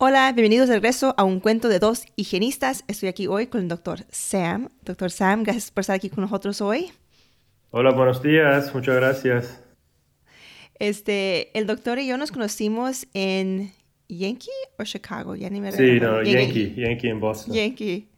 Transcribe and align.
Hola, 0.00 0.30
bienvenidos 0.30 0.68
de 0.68 0.74
regreso 0.74 1.12
a 1.18 1.24
un 1.24 1.40
cuento 1.40 1.68
de 1.68 1.80
dos 1.80 2.04
higienistas. 2.14 2.84
Estoy 2.86 3.08
aquí 3.08 3.26
hoy 3.26 3.48
con 3.48 3.62
el 3.62 3.66
doctor 3.66 4.04
Sam. 4.10 4.68
Doctor 4.82 5.10
Sam, 5.10 5.42
gracias 5.42 5.72
por 5.72 5.80
estar 5.80 5.96
aquí 5.96 6.08
con 6.08 6.22
nosotros 6.22 6.60
hoy. 6.60 6.92
Hola, 7.70 7.90
buenos 7.90 8.22
días, 8.22 8.72
muchas 8.72 8.94
gracias. 8.94 9.60
Este, 10.78 11.50
el 11.58 11.66
doctor 11.66 11.98
y 11.98 12.06
yo 12.06 12.16
nos 12.16 12.30
conocimos 12.30 13.08
en 13.12 13.72
Yankee 14.08 14.48
o 14.78 14.84
Chicago, 14.84 15.34
ya 15.34 15.50
ni 15.50 15.60
me 15.60 15.72
Sí, 15.72 15.98
no, 15.98 16.22
Yankee, 16.22 16.76
Yankee 16.76 17.08
en 17.08 17.18
Boston. 17.18 17.56
Yankee, 17.56 18.08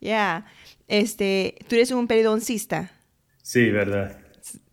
ya. 0.00 0.44
Este, 0.88 1.54
tú 1.68 1.76
eres 1.76 1.92
un 1.92 2.08
periodoncista. 2.08 2.90
Sí, 3.42 3.70
verdad. 3.70 4.18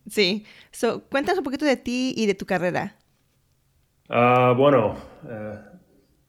Sí. 0.10 0.48
So, 0.72 1.04
cuéntanos 1.12 1.38
un 1.38 1.44
poquito 1.44 1.64
de 1.66 1.78
ti 1.78 2.16
y 2.18 2.26
de 2.26 2.34
tu 2.34 2.48
carrera. 2.48 2.96
Ah, 4.10 4.56
bueno, 4.58 4.98
eh, 5.30 5.75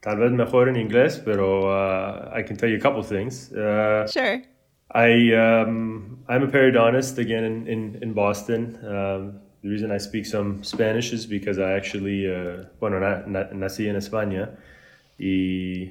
tal 0.07 0.19
vez 0.19 0.31
mejor 0.31 0.69
en 0.69 0.77
inglés, 0.77 1.21
pero 1.25 1.67
uh, 1.67 2.31
I 2.33 2.43
can 2.45 2.57
tell 2.57 2.69
you 2.69 2.77
a 2.77 2.81
couple 2.81 3.03
things. 3.03 3.53
Uh, 3.53 4.07
sure. 4.07 4.41
I 4.95 5.35
um, 5.35 6.19
I'm 6.29 6.45
a 6.45 6.47
periodontist 6.47 7.19
again 7.19 7.43
in 7.45 7.67
in, 7.67 7.98
in 8.03 8.13
Boston. 8.15 8.79
Um, 8.85 9.41
the 9.63 9.69
reason 9.69 9.91
I 9.91 9.98
speak 9.98 10.25
some 10.27 10.63
Spanish 10.63 11.13
is 11.13 11.27
because 11.27 11.59
I 11.59 11.73
actually, 11.73 12.31
uh, 12.31 12.67
bueno, 12.79 13.01
na, 13.01 13.27
na, 13.27 13.48
nací 13.53 13.89
en 13.89 13.97
España 13.97 14.51
y, 15.19 15.91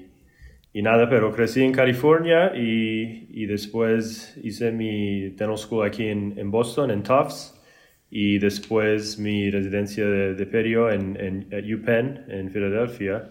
y 0.74 0.82
nada, 0.82 1.10
pero 1.10 1.34
crecí 1.34 1.62
en 1.62 1.74
California 1.74 2.54
y, 2.56 3.28
y 3.30 3.46
después 3.48 4.38
hice 4.42 4.72
mi 4.72 5.30
dental 5.36 5.58
school 5.58 5.84
aquí 5.84 6.08
en, 6.08 6.40
en 6.40 6.52
Boston, 6.52 6.90
en 6.90 7.04
Tufts, 7.04 7.54
y 8.10 8.40
después 8.40 9.20
mi 9.20 9.52
residencia 9.52 10.06
de, 10.06 10.36
de 10.36 10.46
perio 10.46 10.90
en, 10.90 11.18
en 11.20 11.48
at 11.52 11.66
UPenn 11.66 12.24
en 12.30 12.50
Philadelphia. 12.50 13.30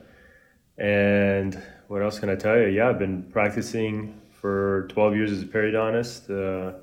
And 0.78 1.60
what 1.88 2.02
else 2.02 2.18
can 2.18 2.28
I 2.30 2.34
tell 2.34 2.58
you? 2.58 2.66
Yeah, 2.66 2.88
I've 2.88 2.98
been 2.98 3.22
practicing 3.24 4.20
for 4.32 4.86
12 4.90 5.16
years 5.16 5.32
as 5.32 5.42
a 5.42 5.46
periodontist, 5.46 6.30
uh, 6.30 6.76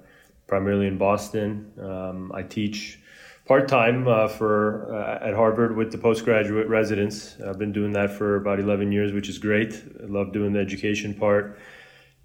primarily 0.47 0.87
in 0.87 0.97
Boston. 0.97 1.71
Um, 1.79 2.31
I 2.33 2.43
teach 2.43 2.99
part 3.45 3.67
time 3.67 4.07
uh, 4.07 4.27
for 4.27 4.95
uh, 4.95 5.27
at 5.27 5.33
Harvard 5.33 5.75
with 5.75 5.91
the 5.91 5.97
postgraduate 5.97 6.67
residents. 6.67 7.35
I've 7.45 7.59
been 7.59 7.73
doing 7.73 7.93
that 7.93 8.11
for 8.11 8.37
about 8.37 8.59
11 8.59 8.91
years, 8.91 9.11
which 9.11 9.29
is 9.29 9.37
great. 9.37 9.81
I 10.01 10.05
love 10.05 10.31
doing 10.31 10.53
the 10.53 10.59
education 10.59 11.13
part. 11.13 11.59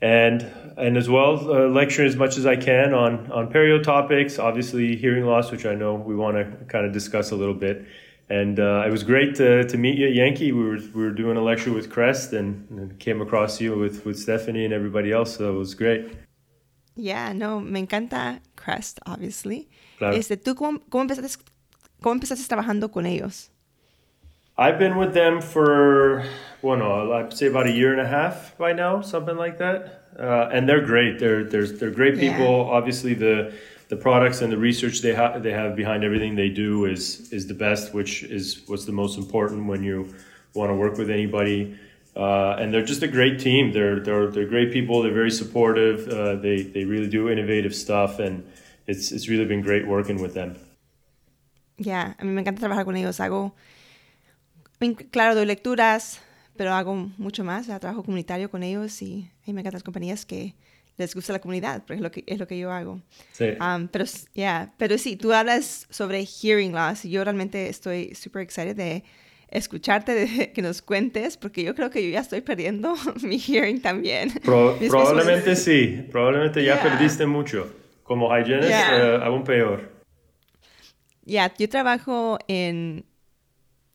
And 0.01 0.43
and 0.77 0.97
as 0.97 1.09
well, 1.09 1.51
uh, 1.51 1.69
lecture 1.69 2.05
as 2.05 2.17
much 2.17 2.37
as 2.37 2.45
I 2.45 2.57
can 2.57 2.93
on 2.93 3.33
on 3.33 3.51
perio 3.51 3.83
topics. 3.83 4.39
Obviously, 4.39 4.95
hearing 4.95 5.25
loss, 5.25 5.51
which 5.51 5.65
I 5.65 5.75
know 5.75 5.95
we 5.95 6.15
want 6.15 6.37
to 6.37 6.65
kind 6.67 6.85
of 6.85 6.93
discuss 6.93 7.31
a 7.31 7.37
little 7.37 7.55
bit. 7.55 7.87
And 8.29 8.59
uh, 8.59 8.83
it 8.87 8.91
was 8.91 9.05
great 9.05 9.37
to, 9.37 9.65
to 9.69 9.79
meet 9.79 9.99
you 9.99 10.09
at 10.09 10.15
Yankee. 10.15 10.51
We 10.51 10.65
were, 10.65 10.79
we 10.95 11.05
were 11.05 11.13
doing 11.13 11.37
a 11.37 11.43
lecture 11.43 11.73
with 11.73 11.91
Crest 11.91 12.33
and, 12.33 12.67
and 12.71 12.99
came 12.99 13.21
across 13.21 13.61
you 13.61 13.79
with, 13.79 14.05
with 14.05 14.19
Stephanie 14.19 14.65
and 14.65 14.75
everybody 14.75 15.13
else. 15.13 15.37
So 15.37 15.55
it 15.55 15.59
was 15.59 15.75
great. 15.75 16.13
Yeah, 16.97 17.33
no, 17.33 17.61
me 17.61 17.87
encanta 17.87 18.41
Crest, 18.57 18.99
obviously. 19.07 19.69
Claro. 19.99 20.17
Este, 20.17 20.37
¿Tú 20.37 20.55
cómo, 20.55 20.81
cómo, 20.91 21.03
empezaste, 21.03 21.45
cómo 22.03 22.15
empezaste 22.15 22.49
trabajando 22.49 22.91
con 22.91 23.07
ellos? 23.07 23.51
I've 24.59 24.79
been 24.79 24.97
with 24.97 25.13
them 25.13 25.41
for, 25.43 26.25
bueno, 26.63 27.13
I'd 27.13 27.33
say 27.33 27.47
about 27.47 27.67
a 27.67 27.73
year 27.73 27.93
and 27.93 28.01
a 28.01 28.09
half 28.09 28.57
by 28.57 28.73
now, 28.73 29.03
something 29.03 29.37
like 29.37 29.59
that. 29.59 30.05
Uh, 30.19 30.49
and 30.51 30.67
they're 30.67 30.85
great. 30.85 31.19
They're, 31.19 31.45
they're, 31.45 31.67
they're 31.67 31.91
great 31.91 32.19
people. 32.19 32.65
Yeah. 32.65 32.73
Obviously, 32.73 33.13
the 33.13 33.53
the 33.89 33.97
products 33.97 34.43
and 34.43 34.53
the 34.53 34.59
research 34.59 35.01
they 35.01 35.15
have 35.15 35.43
they 35.43 35.53
have 35.53 35.77
behind 35.77 36.03
everything 36.05 36.35
they 36.35 36.49
do 36.49 36.87
is 36.87 37.33
is 37.33 37.47
the 37.47 37.55
best, 37.55 37.95
which 37.95 38.25
is 38.25 38.63
what's 38.67 38.85
the 38.85 38.93
most 38.93 39.17
important 39.19 39.67
when 39.67 39.83
you 39.83 40.15
want 40.55 40.71
to 40.71 40.75
work 40.75 40.99
with 40.99 41.11
anybody. 41.11 41.79
Uh, 42.17 42.57
and 42.59 42.73
they're 42.73 42.85
just 42.85 43.03
a 43.03 43.09
great 43.09 43.39
team. 43.39 43.73
They're 43.73 44.01
they're 44.01 44.31
they're 44.31 44.49
great 44.49 44.73
people. 44.73 45.03
They're 45.03 45.13
very 45.13 45.31
supportive. 45.31 46.09
Uh, 46.09 46.37
they 46.37 46.63
they 46.63 46.85
really 46.85 47.09
do 47.09 47.29
innovative 47.29 47.75
stuff, 47.75 48.19
and 48.19 48.45
it's 48.87 49.13
it's 49.13 49.29
really 49.29 49.45
been 49.45 49.63
great 49.63 49.87
working 49.87 50.21
with 50.21 50.35
them. 50.35 50.57
Yeah, 51.79 52.15
a 52.19 52.25
mí 52.25 52.33
me 52.33 52.41
encanta 52.41 52.61
trabajar 52.61 52.87
con 52.87 52.97
ellos. 52.97 53.21
Hago, 53.21 53.55
claro, 55.13 55.35
doy 55.35 55.45
lecturas, 55.45 56.21
pero 56.57 56.73
hago 56.73 57.11
mucho 57.19 57.45
más. 57.45 57.67
Trabajo 57.67 58.03
comunitario 58.03 58.51
con 58.51 58.63
ellos 58.63 59.03
y, 59.03 59.31
y 59.45 59.53
me 59.53 59.61
encantan 59.61 59.75
las 59.75 59.83
compañías 59.83 60.25
que 60.25 60.55
les 60.97 61.15
gusta 61.15 61.33
la 61.33 61.41
comunidad, 61.41 61.85
porque 61.87 61.95
es 61.95 62.01
lo 62.01 62.11
que, 62.11 62.25
es 62.27 62.39
lo 62.39 62.47
que 62.47 62.59
yo 62.59 62.71
hago. 62.71 63.01
Sí. 63.33 63.49
Um, 63.61 63.89
pero, 63.89 64.05
yeah, 64.35 64.73
pero 64.79 64.99
sí, 64.99 65.17
tú 65.17 65.33
hablas 65.33 65.87
sobre 65.91 66.25
hearing 66.25 66.73
loss 66.73 67.03
yo 67.05 67.23
realmente 67.25 67.69
estoy 67.69 68.15
súper 68.15 68.43
excited 68.43 68.77
de 68.77 69.05
escucharte, 69.49 70.15
de 70.15 70.53
que 70.55 70.63
nos 70.63 70.83
cuentes, 70.83 71.37
porque 71.37 71.63
yo 71.63 71.75
creo 71.75 71.91
que 71.91 72.03
yo 72.03 72.11
ya 72.11 72.21
estoy 72.21 72.41
perdiendo 72.41 72.95
mi 73.23 73.39
hearing 73.39 73.81
también. 73.81 74.31
Pro, 74.45 74.77
probablemente 74.89 75.57
sí, 75.57 76.07
probablemente 76.11 76.65
ya 76.65 76.75
yeah. 76.75 76.83
perdiste 76.83 77.27
mucho. 77.27 77.73
Como 78.03 78.29
hygienist, 78.31 78.69
yeah. 78.69 79.19
uh, 79.19 79.25
aún 79.25 79.43
peor. 79.43 79.91
Ya, 81.25 81.53
yo 81.59 81.69
trabajo 81.69 82.39
en 82.47 83.05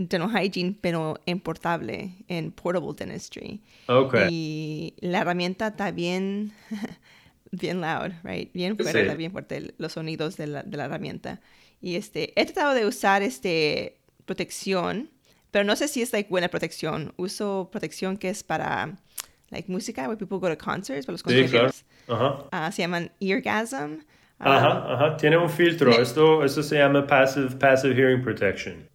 dental 0.08 0.30
hygiene, 0.30 0.76
pero 0.80 1.20
en 1.26 1.40
portable, 1.40 2.16
en 2.28 2.52
portable 2.52 2.94
dentistry. 2.98 3.62
Okay. 3.88 4.28
Y 4.32 4.94
la 5.00 5.20
herramienta 5.20 5.68
está 5.68 5.92
bien, 5.92 6.54
bien 7.52 7.82
loud, 7.82 8.12
right? 8.24 8.52
Bien 8.54 8.78
fuerte, 8.78 9.10
sí. 9.10 9.18
bien 9.18 9.32
fuerte 9.32 9.74
los 9.78 9.94
sonidos 9.94 10.38
de 10.38 10.48
la, 10.48 10.64
de 10.64 10.78
la, 10.78 10.86
herramienta. 10.86 11.40
Y 11.82 11.96
este, 11.96 12.34
he 12.40 12.46
tratado 12.46 12.74
de 12.74 12.86
usar 12.86 13.22
este 13.24 13.98
protección, 14.26 15.10
pero 15.52 15.66
no 15.66 15.76
sé 15.76 15.88
si 15.88 16.02
es 16.02 16.14
like 16.14 16.30
buena 16.30 16.48
protección. 16.48 17.14
Uso 17.18 17.70
protección 17.72 18.18
que 18.18 18.30
es 18.30 18.44
para 18.44 18.98
like 19.50 19.70
música, 19.70 20.08
where 20.08 20.18
people 20.18 20.40
go 20.40 20.48
to 20.48 20.58
concerts, 20.58 21.06
para 21.06 21.14
los 21.14 21.24
conciertos. 21.24 21.76
Sí, 21.76 21.84
claro. 22.06 22.48
uh 22.52 22.68
uh, 22.68 22.72
se 22.72 22.82
llaman 22.82 23.12
eargasm. 23.20 24.00
Ajá, 24.40 24.94
ajá. 24.94 25.18
Tiene 25.18 25.38
un 25.38 25.50
filtro. 25.50 25.92
Me 25.92 26.02
esto, 26.02 26.44
esto 26.44 26.64
se 26.64 26.78
llama 26.78 27.06
passive, 27.06 27.56
passive 27.58 27.94
hearing 27.94 28.24
protection. 28.24 28.90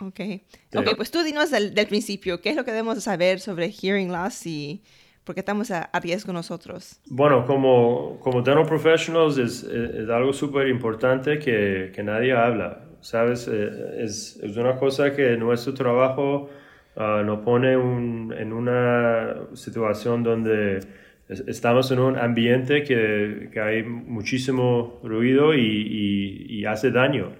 Ok. 0.00 0.16
Sí. 0.16 0.42
Ok, 0.76 0.96
pues 0.96 1.10
tú 1.10 1.22
dinos 1.22 1.50
del, 1.50 1.74
del, 1.74 1.86
principio, 1.86 2.40
¿qué 2.40 2.50
es 2.50 2.56
lo 2.56 2.64
que 2.64 2.70
debemos 2.70 3.02
saber 3.02 3.40
sobre 3.40 3.70
hearing 3.70 4.12
loss 4.12 4.46
y 4.46 4.82
por 5.24 5.34
qué 5.34 5.40
estamos 5.40 5.70
a, 5.70 5.82
a 5.82 6.00
riesgo 6.00 6.32
nosotros? 6.32 7.00
Bueno, 7.06 7.44
como, 7.46 8.18
como 8.20 8.42
dental 8.42 8.64
professionals 8.66 9.38
es, 9.38 9.62
es, 9.64 9.94
es 9.94 10.08
algo 10.08 10.32
súper 10.32 10.68
importante 10.68 11.38
que, 11.38 11.92
que, 11.94 12.02
nadie 12.02 12.32
habla, 12.32 12.84
¿sabes? 13.00 13.48
Es, 13.48 14.38
es, 14.42 14.56
una 14.56 14.76
cosa 14.76 15.14
que 15.14 15.36
nuestro 15.36 15.74
trabajo 15.74 16.48
uh, 16.96 17.24
nos 17.24 17.40
pone 17.40 17.76
un, 17.76 18.32
en 18.36 18.52
una 18.52 19.34
situación 19.54 20.22
donde 20.22 20.80
estamos 21.28 21.90
en 21.90 21.98
un 21.98 22.16
ambiente 22.16 22.84
que, 22.84 23.50
que 23.52 23.60
hay 23.60 23.82
muchísimo 23.82 25.00
ruido 25.02 25.54
y, 25.54 25.60
y, 25.60 26.60
y 26.60 26.64
hace 26.64 26.90
daño 26.90 27.32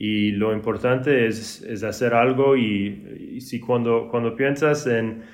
y 0.00 0.30
lo 0.30 0.54
importante 0.54 1.26
es, 1.26 1.60
es 1.60 1.82
hacer 1.82 2.14
algo 2.14 2.56
y, 2.56 3.34
y, 3.34 3.40
si 3.42 3.60
cuando, 3.60 4.08
cuando 4.10 4.34
piensas 4.34 4.86
en 4.86 5.24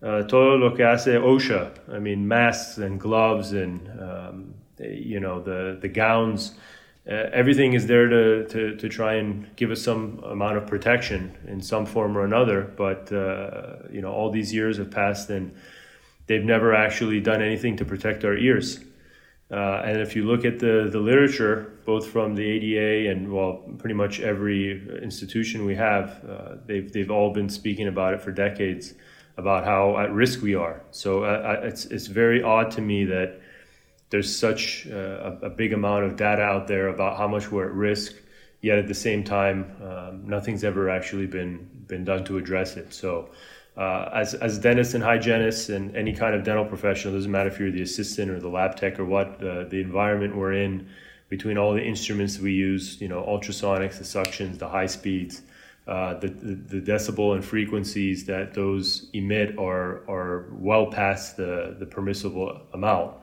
uh, 0.00 0.26
todo 0.26 0.56
lo 0.56 0.72
que 0.72 0.82
hace 0.82 1.18
OSHA, 1.18 1.74
I 1.94 1.98
mean 1.98 2.26
masks 2.26 2.78
and 2.78 2.98
gloves 2.98 3.52
and 3.52 3.86
um, 4.00 4.54
you 4.78 5.20
know 5.20 5.42
the, 5.42 5.76
the 5.78 5.88
gowns, 5.88 6.56
uh, 7.06 7.28
everything 7.34 7.74
is 7.74 7.86
there 7.86 8.08
to, 8.08 8.46
to, 8.48 8.74
to 8.76 8.88
try 8.88 9.16
and 9.16 9.54
give 9.56 9.70
us 9.70 9.82
some 9.82 10.24
amount 10.24 10.56
of 10.56 10.66
protection 10.66 11.36
in 11.46 11.60
some 11.60 11.84
form 11.84 12.16
or 12.16 12.24
another. 12.24 12.62
But 12.62 13.12
uh, 13.12 13.90
you 13.92 14.00
know 14.00 14.10
all 14.10 14.30
these 14.30 14.54
years 14.54 14.78
have 14.78 14.90
passed 14.90 15.28
and 15.28 15.54
they've 16.28 16.42
never 16.42 16.74
actually 16.74 17.20
done 17.20 17.42
anything 17.42 17.76
to 17.76 17.84
protect 17.84 18.24
our 18.24 18.38
ears. 18.38 18.80
Uh, 19.50 19.82
and 19.84 20.00
if 20.00 20.16
you 20.16 20.24
look 20.24 20.44
at 20.44 20.58
the, 20.58 20.88
the 20.90 20.98
literature, 20.98 21.78
both 21.84 22.06
from 22.06 22.34
the 22.34 22.42
ADA 22.42 23.10
and 23.10 23.32
well, 23.32 23.62
pretty 23.78 23.94
much 23.94 24.20
every 24.20 24.88
institution 25.02 25.64
we 25.64 25.74
have, 25.74 26.24
uh, 26.28 26.56
they've, 26.66 26.90
they've 26.92 27.10
all 27.10 27.32
been 27.32 27.48
speaking 27.48 27.86
about 27.86 28.14
it 28.14 28.20
for 28.20 28.32
decades 28.32 28.94
about 29.36 29.64
how 29.64 29.98
at 29.98 30.12
risk 30.12 30.42
we 30.42 30.54
are. 30.54 30.82
So 30.90 31.24
uh, 31.24 31.60
it's, 31.62 31.84
it's 31.86 32.06
very 32.06 32.42
odd 32.42 32.70
to 32.72 32.80
me 32.80 33.04
that 33.04 33.40
there's 34.10 34.34
such 34.34 34.86
uh, 34.90 35.38
a, 35.42 35.46
a, 35.46 35.50
big 35.50 35.72
amount 35.72 36.04
of 36.04 36.16
data 36.16 36.42
out 36.42 36.68
there 36.68 36.88
about 36.88 37.18
how 37.18 37.26
much 37.26 37.50
we're 37.50 37.66
at 37.66 37.74
risk 37.74 38.14
yet 38.60 38.78
at 38.78 38.88
the 38.88 38.94
same 38.94 39.24
time, 39.24 39.76
um, 39.82 40.26
nothing's 40.26 40.64
ever 40.64 40.88
actually 40.88 41.26
been 41.26 41.68
been 41.86 42.04
done 42.04 42.24
to 42.24 42.38
address 42.38 42.76
it. 42.76 42.94
So. 42.94 43.30
Uh, 43.76 44.08
as, 44.14 44.34
as 44.34 44.58
dentists 44.58 44.94
and 44.94 45.02
hygienists 45.02 45.68
and 45.68 45.96
any 45.96 46.12
kind 46.12 46.34
of 46.34 46.44
dental 46.44 46.64
professional, 46.64 47.12
doesn't 47.14 47.30
matter 47.30 47.48
if 47.48 47.58
you're 47.58 47.72
the 47.72 47.82
assistant 47.82 48.30
or 48.30 48.38
the 48.38 48.48
lab 48.48 48.76
tech 48.76 49.00
or 49.00 49.04
what, 49.04 49.42
uh, 49.42 49.64
the 49.64 49.80
environment 49.80 50.36
we're 50.36 50.52
in, 50.52 50.88
between 51.28 51.58
all 51.58 51.74
the 51.74 51.82
instruments 51.82 52.38
we 52.38 52.52
use, 52.52 53.00
you 53.00 53.08
know, 53.08 53.22
ultrasonics, 53.22 53.98
the 53.98 54.04
suctions, 54.04 54.58
the 54.58 54.68
high 54.68 54.86
speeds, 54.86 55.42
uh, 55.88 56.14
the, 56.14 56.28
the, 56.28 56.54
the, 56.54 56.92
decibel 56.92 57.34
and 57.34 57.44
frequencies 57.44 58.24
that 58.24 58.54
those 58.54 59.10
emit 59.12 59.58
are, 59.58 60.08
are 60.08 60.48
well 60.52 60.86
past 60.86 61.36
the, 61.36 61.76
the 61.78 61.86
permissible 61.86 62.60
amount. 62.72 63.14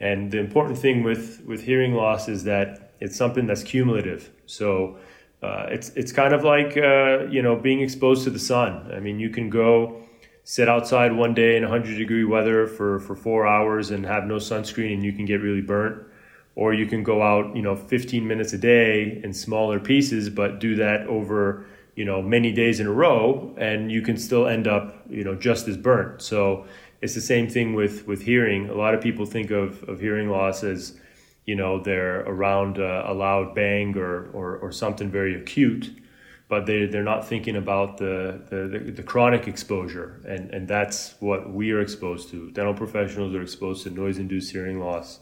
And 0.00 0.30
the 0.30 0.38
important 0.38 0.78
thing 0.78 1.02
with, 1.02 1.42
with 1.46 1.62
hearing 1.62 1.94
loss 1.94 2.28
is 2.28 2.44
that 2.44 2.94
it's 3.00 3.16
something 3.16 3.46
that's 3.46 3.62
cumulative. 3.62 4.30
So 4.46 4.96
uh, 5.44 5.66
it's, 5.68 5.90
it's 5.90 6.10
kind 6.10 6.32
of 6.32 6.42
like, 6.42 6.74
uh, 6.76 7.26
you 7.26 7.42
know, 7.42 7.54
being 7.54 7.80
exposed 7.80 8.24
to 8.24 8.30
the 8.30 8.38
sun. 8.38 8.90
I 8.96 8.98
mean, 8.98 9.20
you 9.20 9.28
can 9.28 9.50
go 9.50 10.00
sit 10.42 10.70
outside 10.70 11.12
one 11.12 11.34
day 11.34 11.56
in 11.56 11.62
100 11.62 11.98
degree 11.98 12.24
weather 12.24 12.66
for, 12.66 12.98
for 13.00 13.14
four 13.14 13.46
hours 13.46 13.90
and 13.90 14.06
have 14.06 14.24
no 14.24 14.36
sunscreen 14.36 14.94
and 14.94 15.04
you 15.04 15.12
can 15.12 15.26
get 15.26 15.42
really 15.42 15.60
burnt. 15.60 16.02
Or 16.56 16.72
you 16.72 16.86
can 16.86 17.02
go 17.02 17.20
out 17.20 17.54
you 17.56 17.62
know 17.62 17.74
15 17.74 18.26
minutes 18.26 18.52
a 18.52 18.58
day 18.58 19.20
in 19.24 19.32
smaller 19.34 19.80
pieces 19.80 20.30
but 20.30 20.60
do 20.60 20.76
that 20.76 21.04
over 21.08 21.66
you 21.96 22.04
know 22.04 22.22
many 22.22 22.52
days 22.52 22.78
in 22.78 22.86
a 22.86 22.92
row 22.92 23.52
and 23.58 23.90
you 23.90 24.02
can 24.02 24.16
still 24.16 24.46
end 24.46 24.68
up 24.68 25.02
you 25.10 25.24
know 25.24 25.34
just 25.34 25.66
as 25.66 25.76
burnt. 25.76 26.22
So 26.22 26.66
it's 27.02 27.14
the 27.14 27.20
same 27.20 27.48
thing 27.48 27.74
with 27.74 28.06
with 28.06 28.22
hearing. 28.22 28.70
A 28.70 28.74
lot 28.74 28.94
of 28.94 29.00
people 29.00 29.26
think 29.26 29.50
of 29.50 29.82
of 29.88 30.00
hearing 30.00 30.28
loss 30.30 30.62
as 30.62 30.94
you 31.46 31.54
know 31.54 31.82
they're 31.82 32.20
around 32.20 32.78
a, 32.78 33.10
a 33.10 33.14
loud 33.14 33.54
bang 33.54 33.96
or, 33.96 34.30
or 34.32 34.56
or 34.56 34.72
something 34.72 35.10
very 35.10 35.34
acute 35.34 35.90
but 36.48 36.66
they 36.66 36.86
they're 36.86 37.02
not 37.02 37.26
thinking 37.26 37.56
about 37.56 37.98
the, 37.98 38.40
the 38.50 38.92
the, 38.92 39.02
chronic 39.02 39.46
exposure 39.48 40.20
and 40.26 40.50
and 40.50 40.68
that's 40.68 41.14
what 41.20 41.52
we 41.52 41.70
are 41.72 41.80
exposed 41.80 42.28
to 42.30 42.50
dental 42.52 42.74
professionals 42.74 43.34
are 43.34 43.42
exposed 43.42 43.82
to 43.82 43.90
noise 43.90 44.18
induced 44.18 44.52
hearing 44.52 44.80
loss 44.80 45.20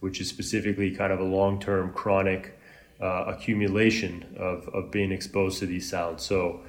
which 0.00 0.20
is 0.20 0.28
specifically 0.28 0.90
kind 0.90 1.12
of 1.12 1.20
a 1.20 1.24
long 1.24 1.60
term 1.60 1.92
chronic 1.92 2.58
uh, 3.00 3.24
accumulation 3.26 4.24
of, 4.36 4.68
of 4.68 4.90
being 4.90 5.12
exposed 5.12 5.58
to 5.58 5.66
these 5.66 5.88
sounds. 5.88 6.24
So 6.24 6.60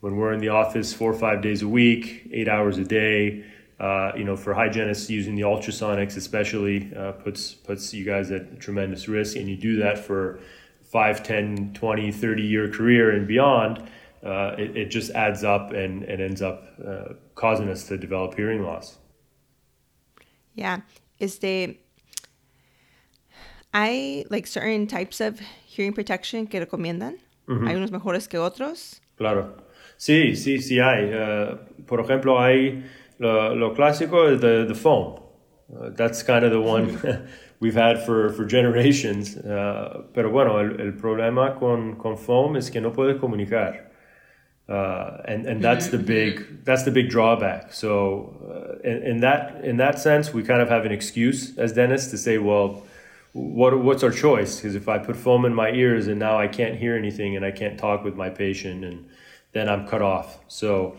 when 0.00 0.16
we're 0.16 0.32
in 0.32 0.40
the 0.40 0.48
office 0.48 0.92
four 0.92 1.12
or 1.12 1.18
five 1.18 1.42
days 1.42 1.62
a 1.62 1.68
week, 1.68 2.28
eight 2.32 2.48
hours 2.48 2.78
a 2.78 2.84
day, 2.84 3.44
uh, 3.80 4.12
you 4.16 4.24
know, 4.24 4.36
for 4.36 4.54
hygienists 4.54 5.10
using 5.10 5.34
the 5.34 5.42
ultrasonics 5.42 6.16
especially 6.16 6.92
uh, 6.96 7.12
puts 7.12 7.54
puts 7.54 7.92
you 7.92 8.04
guys 8.04 8.30
at 8.30 8.60
tremendous 8.60 9.08
risk. 9.08 9.36
And 9.36 9.48
you 9.48 9.56
do 9.56 9.76
that 9.78 9.98
for 9.98 10.40
5, 10.82 11.22
10, 11.22 11.72
20, 11.74 12.12
30 12.12 12.42
year 12.42 12.70
career 12.70 13.10
and 13.10 13.26
beyond, 13.26 13.82
uh, 14.24 14.54
it, 14.56 14.76
it, 14.76 14.84
just 14.90 15.10
adds 15.10 15.42
up 15.42 15.72
and, 15.72 16.04
and 16.04 16.22
ends 16.22 16.40
up 16.40 16.68
uh, 16.86 17.14
causing 17.34 17.68
us 17.68 17.88
to 17.88 17.98
develop 17.98 18.34
hearing 18.34 18.62
loss. 18.62 18.98
Yeah. 20.54 20.82
Is 21.18 21.38
the 21.40 21.76
¿Hay 23.74 24.24
like 24.30 24.46
certain 24.46 24.86
types 24.86 25.20
of 25.20 25.40
hearing 25.66 25.92
protection 25.92 26.46
que 26.46 26.60
recomiendan? 26.60 27.18
¿Hay 27.48 27.74
unos 27.74 27.90
mejores 27.90 28.28
que 28.28 28.38
otros? 28.38 29.00
Claro. 29.18 29.52
Sí, 29.98 30.36
sí, 30.36 30.60
sí 30.60 30.78
hay. 30.78 31.12
Uh, 31.12 31.56
por 31.84 32.00
ejemplo, 32.00 32.40
hay 32.40 32.84
lo, 33.18 33.54
lo 33.54 33.74
clásico 33.74 34.32
es 34.32 34.40
the, 34.40 34.64
the 34.66 34.74
foam. 34.74 35.20
Uh, 35.74 35.90
that's 35.90 36.22
kind 36.22 36.44
of 36.44 36.50
the 36.50 36.60
one 36.60 37.28
we've 37.60 37.74
had 37.74 38.04
for, 38.04 38.30
for 38.30 38.44
generations. 38.44 39.36
Uh, 39.36 40.04
pero 40.12 40.30
bueno, 40.30 40.58
el, 40.58 40.80
el, 40.80 40.92
problema 40.92 41.58
con, 41.58 41.96
con 41.96 42.16
foam 42.16 42.56
es 42.56 42.70
que 42.70 42.80
no 42.80 42.90
puede 42.90 43.18
comunicar. 43.18 43.86
Uh, 44.66 45.20
and 45.26 45.44
and 45.44 45.62
that's 45.62 45.88
the 45.88 45.98
big 45.98 46.64
that's 46.64 46.84
the 46.84 46.90
big 46.90 47.10
drawback. 47.10 47.70
So 47.72 48.78
uh, 48.82 48.88
in, 48.88 49.02
in 49.02 49.20
that 49.20 49.62
in 49.62 49.76
that 49.76 49.98
sense, 49.98 50.32
we 50.32 50.42
kind 50.42 50.62
of 50.62 50.70
have 50.70 50.86
an 50.86 50.92
excuse 50.92 51.58
as 51.58 51.74
dentists 51.74 52.10
to 52.12 52.18
say, 52.18 52.38
well, 52.38 52.82
what 53.34 53.78
what's 53.78 54.02
our 54.02 54.10
choice? 54.10 54.56
Because 54.56 54.74
if 54.74 54.88
I 54.88 54.96
put 54.98 55.16
foam 55.16 55.44
in 55.44 55.54
my 55.54 55.70
ears 55.70 56.06
and 56.06 56.18
now 56.18 56.38
I 56.38 56.48
can't 56.48 56.76
hear 56.76 56.96
anything 56.96 57.36
and 57.36 57.44
I 57.44 57.50
can't 57.50 57.78
talk 57.78 58.04
with 58.04 58.16
my 58.16 58.30
patient 58.30 58.84
and 58.84 59.06
then 59.52 59.68
I'm 59.68 59.86
cut 59.86 60.00
off. 60.00 60.38
So 60.48 60.96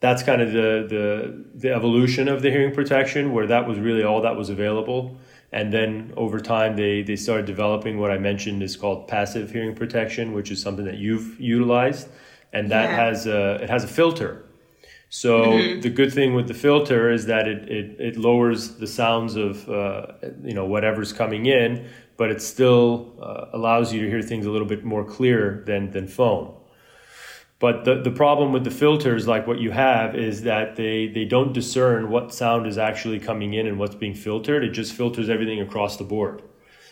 that's 0.00 0.22
kind 0.22 0.40
of 0.40 0.52
the 0.52 0.86
the 0.88 1.44
the 1.54 1.72
evolution 1.72 2.28
of 2.28 2.42
the 2.42 2.50
hearing 2.50 2.74
protection 2.74 3.32
where 3.32 3.46
that 3.46 3.66
was 3.66 3.78
really 3.78 4.02
all 4.02 4.22
that 4.22 4.36
was 4.36 4.50
available. 4.50 5.16
And 5.50 5.72
then 5.72 6.12
over 6.16 6.40
time 6.40 6.76
they 6.76 7.02
they 7.02 7.16
started 7.16 7.46
developing 7.46 7.98
what 7.98 8.10
I 8.10 8.18
mentioned 8.18 8.62
is 8.62 8.76
called 8.76 9.08
passive 9.08 9.50
hearing 9.50 9.74
protection, 9.74 10.32
which 10.32 10.50
is 10.50 10.60
something 10.60 10.84
that 10.84 10.98
you've 10.98 11.40
utilized, 11.40 12.08
and 12.52 12.70
that 12.70 12.90
yeah. 12.90 12.96
has 12.96 13.26
a 13.26 13.54
it 13.62 13.70
has 13.70 13.84
a 13.84 13.88
filter 13.88 14.44
so 15.10 15.46
mm-hmm. 15.46 15.80
the 15.80 15.88
good 15.88 16.12
thing 16.12 16.34
with 16.34 16.48
the 16.48 16.54
filter 16.54 17.10
is 17.10 17.26
that 17.26 17.48
it, 17.48 17.68
it, 17.68 18.00
it 18.00 18.16
lowers 18.16 18.76
the 18.76 18.86
sounds 18.86 19.36
of 19.36 19.68
uh, 19.68 20.06
you 20.42 20.52
know 20.52 20.66
whatever's 20.66 21.12
coming 21.12 21.46
in, 21.46 21.88
but 22.16 22.30
it 22.30 22.42
still 22.42 23.14
uh, 23.20 23.46
allows 23.56 23.92
you 23.92 24.02
to 24.02 24.08
hear 24.08 24.20
things 24.20 24.44
a 24.44 24.50
little 24.50 24.66
bit 24.66 24.84
more 24.84 25.04
clear 25.04 25.62
than 25.66 25.90
than 25.92 26.08
foam. 26.08 26.54
But 27.60 27.84
the, 27.84 28.00
the 28.02 28.10
problem 28.12 28.52
with 28.52 28.62
the 28.62 28.70
filters, 28.70 29.26
like 29.26 29.46
what 29.46 29.58
you 29.58 29.72
have, 29.72 30.14
is 30.14 30.42
that 30.42 30.76
they, 30.76 31.08
they 31.08 31.24
don't 31.24 31.52
discern 31.52 32.08
what 32.08 32.32
sound 32.32 32.66
is 32.66 32.78
actually 32.78 33.18
coming 33.18 33.54
in 33.54 33.66
and 33.66 33.78
what's 33.78 33.96
being 33.96 34.14
filtered. 34.14 34.62
It 34.62 34.70
just 34.70 34.92
filters 34.92 35.28
everything 35.28 35.60
across 35.60 35.96
the 35.96 36.04
board. 36.04 36.42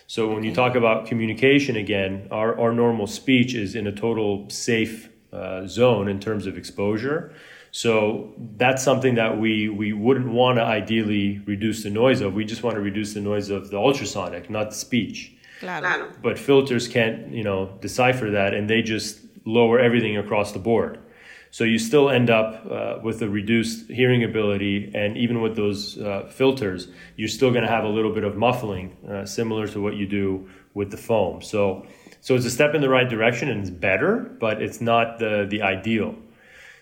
So 0.07 0.33
when 0.33 0.43
you 0.43 0.53
talk 0.53 0.75
about 0.75 1.05
communication 1.05 1.75
again, 1.75 2.27
our, 2.31 2.57
our 2.59 2.73
normal 2.73 3.07
speech 3.07 3.53
is 3.53 3.75
in 3.75 3.87
a 3.87 3.91
total 3.91 4.49
safe 4.49 5.09
uh, 5.31 5.67
zone 5.67 6.09
in 6.09 6.19
terms 6.19 6.47
of 6.47 6.57
exposure. 6.57 7.33
So 7.71 8.33
that's 8.55 8.83
something 8.83 9.15
that 9.15 9.37
we, 9.37 9.69
we 9.69 9.93
wouldn't 9.93 10.29
want 10.29 10.57
to 10.57 10.63
ideally 10.63 11.41
reduce 11.45 11.83
the 11.83 11.89
noise 11.89 12.21
of. 12.21 12.33
We 12.33 12.43
just 12.45 12.63
want 12.63 12.75
to 12.75 12.81
reduce 12.81 13.13
the 13.13 13.21
noise 13.21 13.49
of 13.49 13.69
the 13.69 13.77
ultrasonic, 13.77 14.49
not 14.49 14.69
the 14.69 14.75
speech. 14.75 15.33
Claro. 15.59 16.11
But 16.21 16.39
filters 16.39 16.87
can't, 16.87 17.31
you 17.31 17.43
know, 17.43 17.77
decipher 17.81 18.31
that, 18.31 18.53
and 18.53 18.69
they 18.69 18.81
just 18.81 19.19
lower 19.47 19.79
everything 19.79 20.17
across 20.17 20.51
the 20.51 20.59
board. 20.59 20.99
So 21.49 21.63
you 21.63 21.79
still 21.79 22.09
end 22.09 22.29
up 22.29 22.65
uh, 22.69 22.99
with 23.01 23.21
a 23.21 23.29
reduced 23.29 23.89
hearing 23.89 24.23
ability, 24.23 24.91
and 24.93 25.17
even 25.17 25.41
with 25.41 25.55
those 25.55 25.97
uh, 25.97 26.29
filters, 26.29 26.89
you're 27.15 27.29
still 27.29 27.51
going 27.51 27.63
to 27.63 27.71
have 27.71 27.85
a 27.85 27.89
little 27.89 28.13
bit 28.13 28.25
of 28.25 28.35
muffling, 28.35 28.97
uh, 29.09 29.25
similar 29.25 29.67
to 29.69 29.81
what 29.81 29.95
you 29.95 30.05
do 30.05 30.49
with 30.73 30.91
the 30.91 30.97
foam. 30.97 31.41
So, 31.41 31.87
so 32.19 32.35
it's 32.35 32.45
a 32.45 32.51
step 32.51 32.75
in 32.75 32.81
the 32.81 32.89
right 32.89 33.09
direction, 33.09 33.49
and 33.49 33.61
it's 33.61 33.69
better, 33.69 34.35
but 34.39 34.61
it's 34.61 34.81
not 34.81 35.19
the 35.19 35.47
the 35.49 35.61
ideal. 35.61 36.15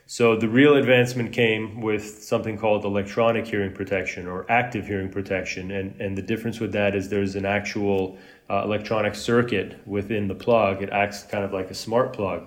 So 0.08 0.36
the 0.36 0.48
real 0.48 0.76
advancement 0.76 1.34
came 1.34 1.82
with 1.82 2.24
something 2.24 2.60
called 2.60 2.86
electronic 2.86 3.48
hearing 3.48 3.74
protection 3.74 4.28
or 4.28 4.46
active 4.52 4.86
hearing 4.86 5.10
protection. 5.10 5.72
And, 5.72 6.00
and 6.00 6.16
the 6.16 6.22
difference 6.22 6.60
with 6.60 6.74
that 6.74 6.96
is 6.96 7.10
there's 7.10 7.36
an 7.36 7.46
actual 7.46 8.20
uh, 8.48 8.62
electronic 8.64 9.16
circuit 9.16 9.82
within 9.88 10.28
the 10.28 10.36
plug. 10.36 10.84
It 10.84 10.92
acts 10.92 11.24
kind 11.24 11.44
of 11.44 11.54
like 11.54 11.72
a 11.72 11.74
smart 11.74 12.14
plug. 12.14 12.46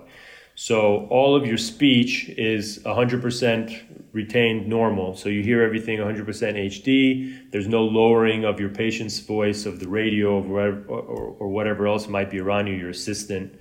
So 0.61 1.07
all 1.09 1.37
of 1.37 1.47
your 1.47 1.57
speech 1.57 2.27
is 2.27 2.79
100% 2.79 4.11
retained 4.11 4.67
normal. 4.67 5.15
So 5.15 5.29
you 5.29 5.41
hear 5.41 5.63
everything 5.63 5.99
100% 5.99 6.25
HD. 6.25 7.49
There's 7.49 7.69
no 7.69 7.85
lowering 7.85 8.43
of 8.43 8.59
your 8.59 8.67
patient's 8.67 9.19
voice, 9.19 9.65
of 9.65 9.79
the 9.79 9.87
radio, 9.87 10.33
or 10.33 10.41
whatever, 10.41 10.85
or, 10.89 11.37
or 11.39 11.47
whatever 11.47 11.87
else 11.87 12.09
might 12.09 12.29
be 12.29 12.41
around 12.41 12.67
you, 12.67 12.73
your 12.73 12.89
assistant. 12.89 13.57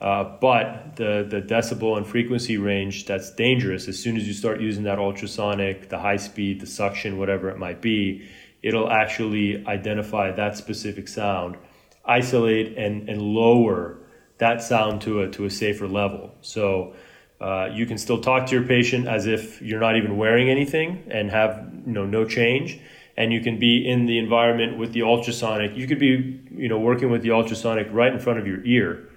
Uh, 0.00 0.38
but 0.40 0.96
the, 0.96 1.26
the 1.28 1.42
decibel 1.42 1.98
and 1.98 2.06
frequency 2.06 2.56
range 2.56 3.04
that's 3.04 3.30
dangerous 3.34 3.86
as 3.86 3.98
soon 3.98 4.16
as 4.16 4.26
you 4.26 4.32
start 4.32 4.58
using 4.58 4.84
that 4.84 4.98
ultrasonic, 4.98 5.90
the 5.90 5.98
high 5.98 6.16
speed, 6.16 6.62
the 6.62 6.66
suction, 6.66 7.18
whatever 7.18 7.50
it 7.50 7.58
might 7.58 7.82
be, 7.82 8.26
it'll 8.62 8.88
actually 8.88 9.66
identify 9.66 10.32
that 10.32 10.56
specific 10.56 11.08
sound, 11.08 11.58
isolate 12.06 12.78
and, 12.78 13.06
and 13.10 13.20
lower 13.20 13.97
that 14.38 14.62
sound 14.62 15.02
to 15.02 15.22
a, 15.22 15.30
to 15.30 15.44
a 15.44 15.50
safer 15.50 15.86
level. 15.86 16.34
So 16.40 16.94
uh, 17.40 17.68
you 17.72 17.86
can 17.86 17.98
still 17.98 18.20
talk 18.20 18.46
to 18.46 18.54
your 18.54 18.64
patient 18.66 19.06
as 19.06 19.26
if 19.26 19.62
you're 19.62 19.80
not 19.80 19.96
even 19.96 20.16
wearing 20.16 20.48
anything 20.50 21.04
and 21.10 21.30
have 21.30 21.70
you 21.86 21.92
know 21.92 22.06
no 22.06 22.24
change. 22.24 22.80
And 23.16 23.32
you 23.32 23.40
can 23.40 23.58
be 23.58 23.88
in 23.88 24.06
the 24.06 24.18
environment 24.18 24.78
with 24.78 24.92
the 24.92 25.02
ultrasonic. 25.02 25.76
You 25.76 25.88
could 25.88 25.98
be, 25.98 26.40
you 26.52 26.68
know, 26.68 26.78
working 26.78 27.10
with 27.10 27.22
the 27.22 27.32
ultrasonic 27.32 27.88
right 27.90 28.12
in 28.12 28.20
front 28.20 28.38
of 28.38 28.46
your 28.46 28.64
ear 28.64 29.08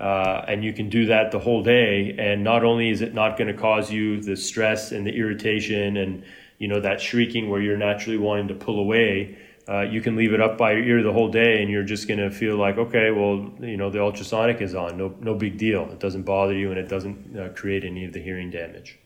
uh, 0.00 0.44
and 0.46 0.64
you 0.64 0.72
can 0.72 0.88
do 0.88 1.06
that 1.06 1.32
the 1.32 1.38
whole 1.38 1.62
day. 1.62 2.14
And 2.18 2.44
not 2.44 2.64
only 2.64 2.90
is 2.90 3.02
it 3.02 3.14
not 3.14 3.36
going 3.36 3.48
to 3.48 3.60
cause 3.60 3.90
you 3.90 4.20
the 4.20 4.36
stress 4.36 4.92
and 4.92 5.06
the 5.06 5.12
irritation 5.12 5.96
and 5.96 6.24
you 6.58 6.68
know 6.68 6.80
that 6.80 7.00
shrieking 7.00 7.48
where 7.48 7.60
you're 7.60 7.76
naturally 7.76 8.18
wanting 8.18 8.48
to 8.48 8.54
pull 8.54 8.78
away, 8.78 9.38
uh, 9.68 9.82
you 9.82 10.00
can 10.00 10.16
leave 10.16 10.32
it 10.32 10.40
up 10.40 10.56
by 10.56 10.72
your 10.72 10.82
ear 10.82 11.02
the 11.02 11.12
whole 11.12 11.30
day, 11.30 11.60
and 11.62 11.70
you're 11.70 11.82
just 11.84 12.08
going 12.08 12.18
to 12.18 12.30
feel 12.30 12.56
like, 12.56 12.78
okay, 12.78 13.10
well, 13.10 13.50
you 13.60 13.76
know, 13.76 13.90
the 13.90 14.00
ultrasonic 14.00 14.60
is 14.60 14.74
on, 14.74 14.96
no, 14.96 15.14
no 15.20 15.34
big 15.34 15.58
deal. 15.58 15.90
It 15.92 16.00
doesn't 16.00 16.22
bother 16.22 16.54
you, 16.54 16.70
and 16.70 16.78
it 16.78 16.88
doesn't 16.88 17.36
uh, 17.36 17.48
create 17.54 17.84
any 17.84 18.04
of 18.04 18.12
the 18.12 18.20
hearing 18.20 18.50
damage. 18.50 18.98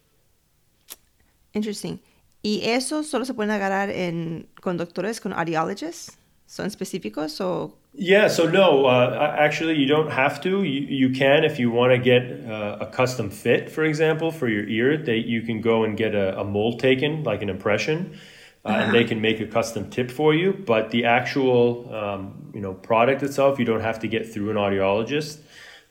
Interesting. 1.55 2.01
¿Y 2.45 2.61
eso 2.65 3.03
solo 3.03 3.25
se 3.25 3.35
puede 3.35 3.53
agarrar 3.53 3.91
en, 3.91 4.47
con 4.61 4.77
doctores, 4.77 5.21
con 5.21 5.33
audiologists? 5.33 6.17
son 6.53 6.67
específicos 6.67 7.41
o 7.41 7.79
yeah, 7.95 8.29
so 8.29 8.47
no, 8.47 8.87
uh, 8.87 9.37
actually, 9.39 9.75
you 9.75 9.87
don't 9.87 10.11
have 10.11 10.41
to. 10.41 10.63
You, 10.63 10.81
you 10.81 11.11
can 11.11 11.45
if 11.45 11.59
you 11.59 11.71
want 11.71 11.93
to 11.93 11.99
get 11.99 12.23
uh, 12.49 12.79
a 12.81 12.87
custom 12.87 13.29
fit, 13.29 13.71
for 13.71 13.85
example, 13.85 14.31
for 14.31 14.49
your 14.49 14.67
ear. 14.67 14.97
They, 14.97 15.17
you 15.17 15.43
can 15.43 15.61
go 15.61 15.85
and 15.85 15.95
get 15.95 16.15
a, 16.15 16.41
a 16.41 16.45
mold 16.45 16.81
taken, 16.81 17.23
like 17.23 17.43
an 17.43 17.51
impression, 17.51 18.19
uh, 18.65 18.69
and 18.69 18.95
they 18.95 19.05
can 19.05 19.21
make 19.21 19.41
a 19.41 19.47
custom 19.47 19.91
tip 19.91 20.11
for 20.11 20.35
you. 20.35 20.53
But 20.53 20.91
the 20.91 21.05
actual, 21.05 21.93
um, 21.95 22.51
you 22.55 22.61
know, 22.61 22.75
product 22.75 23.23
itself, 23.23 23.59
you 23.59 23.65
don't 23.65 23.81
have 23.81 23.99
to 24.01 24.09
get 24.09 24.33
through 24.33 24.51
an 24.51 24.57
audiologist. 24.57 25.39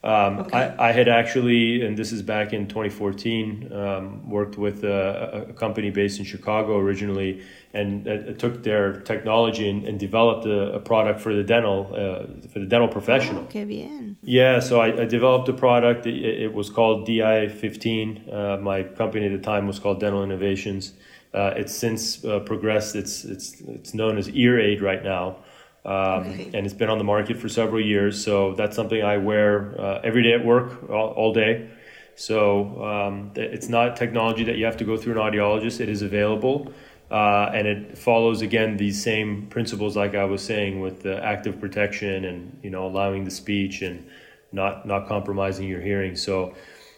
Um, 0.03 0.39
okay. 0.39 0.57
I, 0.57 0.89
I 0.89 0.91
had 0.93 1.07
actually, 1.07 1.85
and 1.85 1.95
this 1.95 2.11
is 2.11 2.23
back 2.23 2.53
in 2.53 2.67
2014, 2.67 3.71
um, 3.71 4.29
worked 4.29 4.57
with 4.57 4.83
a, 4.83 5.45
a, 5.49 5.53
company 5.53 5.91
based 5.91 6.17
in 6.17 6.25
Chicago 6.25 6.79
originally, 6.79 7.43
and 7.75 8.07
uh, 8.07 8.33
took 8.33 8.63
their 8.63 9.01
technology 9.01 9.69
and, 9.69 9.85
and 9.85 9.99
developed 9.99 10.47
a, 10.47 10.73
a, 10.73 10.79
product 10.79 11.19
for 11.19 11.35
the 11.35 11.43
dental 11.43 11.91
uh, 11.93 12.47
for 12.49 12.57
the 12.57 12.65
dental 12.65 12.87
professional. 12.87 13.43
Oh, 13.43 13.65
bien. 13.65 14.17
Yeah, 14.23 14.59
so 14.59 14.81
I, 14.81 15.01
I 15.01 15.05
developed 15.05 15.47
a 15.49 15.53
product. 15.53 16.07
It, 16.07 16.15
it 16.15 16.53
was 16.53 16.71
called 16.71 17.07
DI15. 17.07 18.33
Uh, 18.33 18.57
my 18.57 18.81
company 18.81 19.27
at 19.27 19.31
the 19.33 19.37
time 19.37 19.67
was 19.67 19.77
called 19.77 19.99
Dental 19.99 20.23
Innovations. 20.23 20.93
Uh, 21.33 21.53
it's 21.55 21.73
since 21.73 22.23
uh, 22.25 22.39
progressed. 22.39 22.95
It's 22.95 23.23
it's 23.23 23.61
it's 23.61 23.93
known 23.93 24.17
as 24.17 24.29
Ear 24.29 24.59
Aid 24.59 24.81
right 24.81 25.03
now. 25.03 25.37
Um, 25.83 25.93
okay. 25.93 26.51
and 26.53 26.65
it's 26.65 26.75
been 26.75 26.89
on 26.89 26.99
the 26.99 27.03
market 27.03 27.37
for 27.37 27.49
several 27.49 27.81
years. 27.81 28.23
So 28.23 28.53
that's 28.53 28.75
something 28.75 29.01
I 29.01 29.17
wear 29.17 29.73
uh, 29.81 30.01
every 30.03 30.21
day 30.21 30.33
at 30.33 30.45
work, 30.45 30.87
all, 30.91 31.09
all 31.09 31.33
day. 31.33 31.71
So 32.15 32.83
um, 32.83 33.31
it's 33.35 33.67
not 33.67 33.95
technology 33.95 34.43
that 34.43 34.57
you 34.57 34.65
have 34.65 34.77
to 34.77 34.83
go 34.83 34.95
through 34.95 35.19
an 35.19 35.31
audiologist. 35.31 35.79
It 35.79 35.89
is 35.89 36.03
available, 36.03 36.71
uh, 37.09 37.49
and 37.53 37.67
it 37.67 37.97
follows 37.97 38.41
again 38.41 38.77
these 38.77 39.01
same 39.01 39.47
principles, 39.47 39.97
like 39.97 40.13
I 40.13 40.25
was 40.25 40.43
saying, 40.43 40.81
with 40.81 41.01
the 41.01 41.23
active 41.23 41.59
protection 41.59 42.25
and 42.25 42.59
you 42.61 42.69
know 42.69 42.85
allowing 42.85 43.23
the 43.23 43.31
speech 43.31 43.81
and 43.81 44.07
not 44.51 44.85
not 44.85 45.07
compromising 45.07 45.67
your 45.67 45.81
hearing. 45.81 46.15
So, 46.15 46.53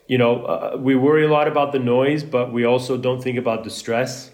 you 0.08 0.18
know, 0.18 0.46
uh, 0.46 0.78
we 0.78 0.96
worry 0.96 1.26
a 1.26 1.30
lot 1.30 1.48
about 1.48 1.72
the 1.72 1.80
noise, 1.80 2.24
but 2.24 2.52
we 2.52 2.66
also 2.66 2.98
don't 2.98 3.24
think 3.24 3.38
about 3.38 3.64
the 3.64 3.70
stress 3.70 4.32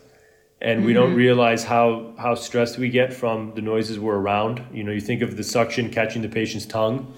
and 0.62 0.84
we 0.84 0.94
mm-hmm. 0.94 1.02
don't 1.02 1.16
realize 1.16 1.64
how 1.64 2.14
how 2.18 2.36
stressed 2.36 2.78
we 2.78 2.90
get 2.90 3.14
from 3.14 3.54
the 3.56 3.62
noises 3.62 3.98
we're 4.00 4.18
around. 4.18 4.66
You 4.74 4.84
know, 4.84 4.92
you 4.92 5.02
think 5.02 5.22
of 5.22 5.38
the 5.38 5.44
suction 5.44 5.90
catching 5.90 6.22
the 6.22 6.30
patient's 6.30 6.66
tongue. 6.66 7.14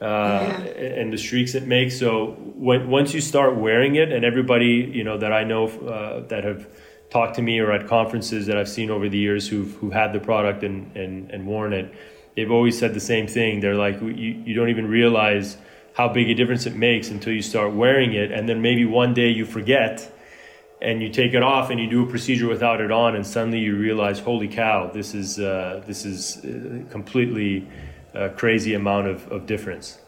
Uh, 0.00 0.58
yeah. 0.74 0.82
and 0.98 1.12
the 1.12 1.16
streaks 1.16 1.54
it 1.54 1.64
makes. 1.64 1.96
So 1.96 2.32
when, 2.56 2.90
once 2.90 3.14
you 3.14 3.20
start 3.20 3.56
wearing 3.56 3.94
it, 3.94 4.10
and 4.10 4.24
everybody 4.24 4.90
you 4.92 5.04
know 5.04 5.16
that 5.16 5.32
I 5.32 5.44
know 5.44 5.68
uh, 5.68 6.26
that 6.26 6.42
have 6.42 6.66
talked 7.08 7.36
to 7.36 7.42
me 7.42 7.60
or 7.60 7.70
at 7.70 7.86
conferences 7.86 8.46
that 8.46 8.56
I've 8.56 8.68
seen 8.68 8.90
over 8.90 9.08
the 9.08 9.18
years 9.18 9.46
who've 9.46 9.72
who've 9.76 9.92
had 9.92 10.12
the 10.12 10.18
product 10.18 10.64
and, 10.64 10.96
and 10.96 11.30
and 11.30 11.46
worn 11.46 11.72
it, 11.72 11.94
they've 12.34 12.50
always 12.50 12.76
said 12.76 12.94
the 12.94 13.00
same 13.00 13.28
thing. 13.28 13.60
They're 13.60 13.76
like, 13.76 14.00
you 14.00 14.08
you 14.44 14.54
don't 14.54 14.70
even 14.70 14.88
realize 14.88 15.56
how 15.94 16.08
big 16.08 16.30
a 16.30 16.34
difference 16.34 16.66
it 16.66 16.74
makes 16.76 17.10
until 17.10 17.32
you 17.32 17.42
start 17.42 17.72
wearing 17.72 18.14
it, 18.14 18.32
and 18.32 18.48
then 18.48 18.62
maybe 18.62 18.84
one 18.84 19.14
day 19.14 19.28
you 19.28 19.44
forget 19.44 20.12
and 20.82 21.00
you 21.00 21.08
take 21.08 21.32
it 21.32 21.42
off 21.42 21.70
and 21.70 21.78
you 21.80 21.88
do 21.88 22.02
a 22.02 22.06
procedure 22.06 22.48
without 22.48 22.80
it 22.80 22.90
on 22.90 23.14
and 23.14 23.24
suddenly 23.24 23.60
you 23.60 23.76
realize 23.76 24.18
holy 24.18 24.48
cow 24.48 24.90
this 24.92 25.14
is 25.14 25.38
uh, 25.38 25.80
this 25.86 26.04
is 26.04 26.44
uh, 26.44 26.82
completely 26.90 27.66
uh, 28.14 28.28
crazy 28.36 28.74
amount 28.74 29.06
of, 29.06 29.26
of 29.30 29.46
difference. 29.46 29.98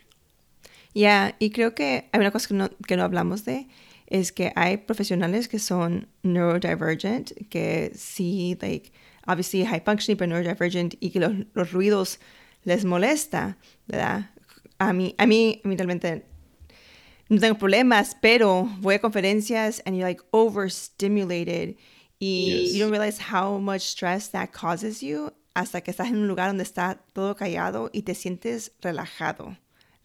Yeah 0.93 1.33
y 1.41 1.51
creo 1.51 1.75
que 1.75 2.05
hay 2.13 2.21
una 2.21 2.31
cosa 2.31 2.49
que 2.49 2.55
no, 2.55 2.69
que 2.87 2.97
no 2.97 3.05
hablamos 3.05 3.45
de 3.45 3.67
es 4.07 4.33
que 4.33 4.53
hay 4.57 4.79
profesionales 4.79 5.49
que 5.49 5.59
son 5.59 6.07
neurodivergent 6.25 7.33
que 7.51 7.93
sí 7.95 8.57
like 8.61 8.93
obviously 9.27 9.65
high 9.65 9.81
functioning 9.81 10.19
pero 10.19 10.29
neurodivergent 10.29 10.97
y 11.01 11.11
que 11.11 11.21
los, 11.21 11.33
los 11.55 11.73
ruidos 11.73 12.19
les 12.65 12.85
molesta 12.85 13.57
verdad 13.87 14.31
a 14.79 14.93
mí 14.93 15.15
a 15.19 15.27
mí, 15.27 15.61
a 15.65 15.69
mí 15.69 15.77
realmente 15.77 16.25
no 17.29 17.41
tengo 17.41 17.59
problemas, 17.59 18.17
pero 18.21 18.69
voy 18.81 18.97
a 18.97 19.01
conferencias 19.01 19.81
and 19.87 19.97
you're 19.97 20.07
like 20.07 20.23
overstimulated 20.33 21.77
y 22.19 22.47
yes. 22.47 22.75
you 22.75 22.81
don't 22.81 22.91
realize 22.91 23.19
how 23.19 23.59
much 23.59 23.83
stress 23.83 24.31
that 24.31 24.53
causes 24.53 25.01
you 25.01 25.33
hasta 25.55 25.81
que 25.81 25.91
estás 25.91 26.09
en 26.09 26.17
un 26.17 26.29
lugar 26.29 26.49
donde 26.49 26.65
está 26.65 26.99
todo 27.13 27.35
callado 27.35 27.91
y 27.93 28.03
te 28.03 28.15
sientes 28.15 28.73
relajado. 28.81 29.57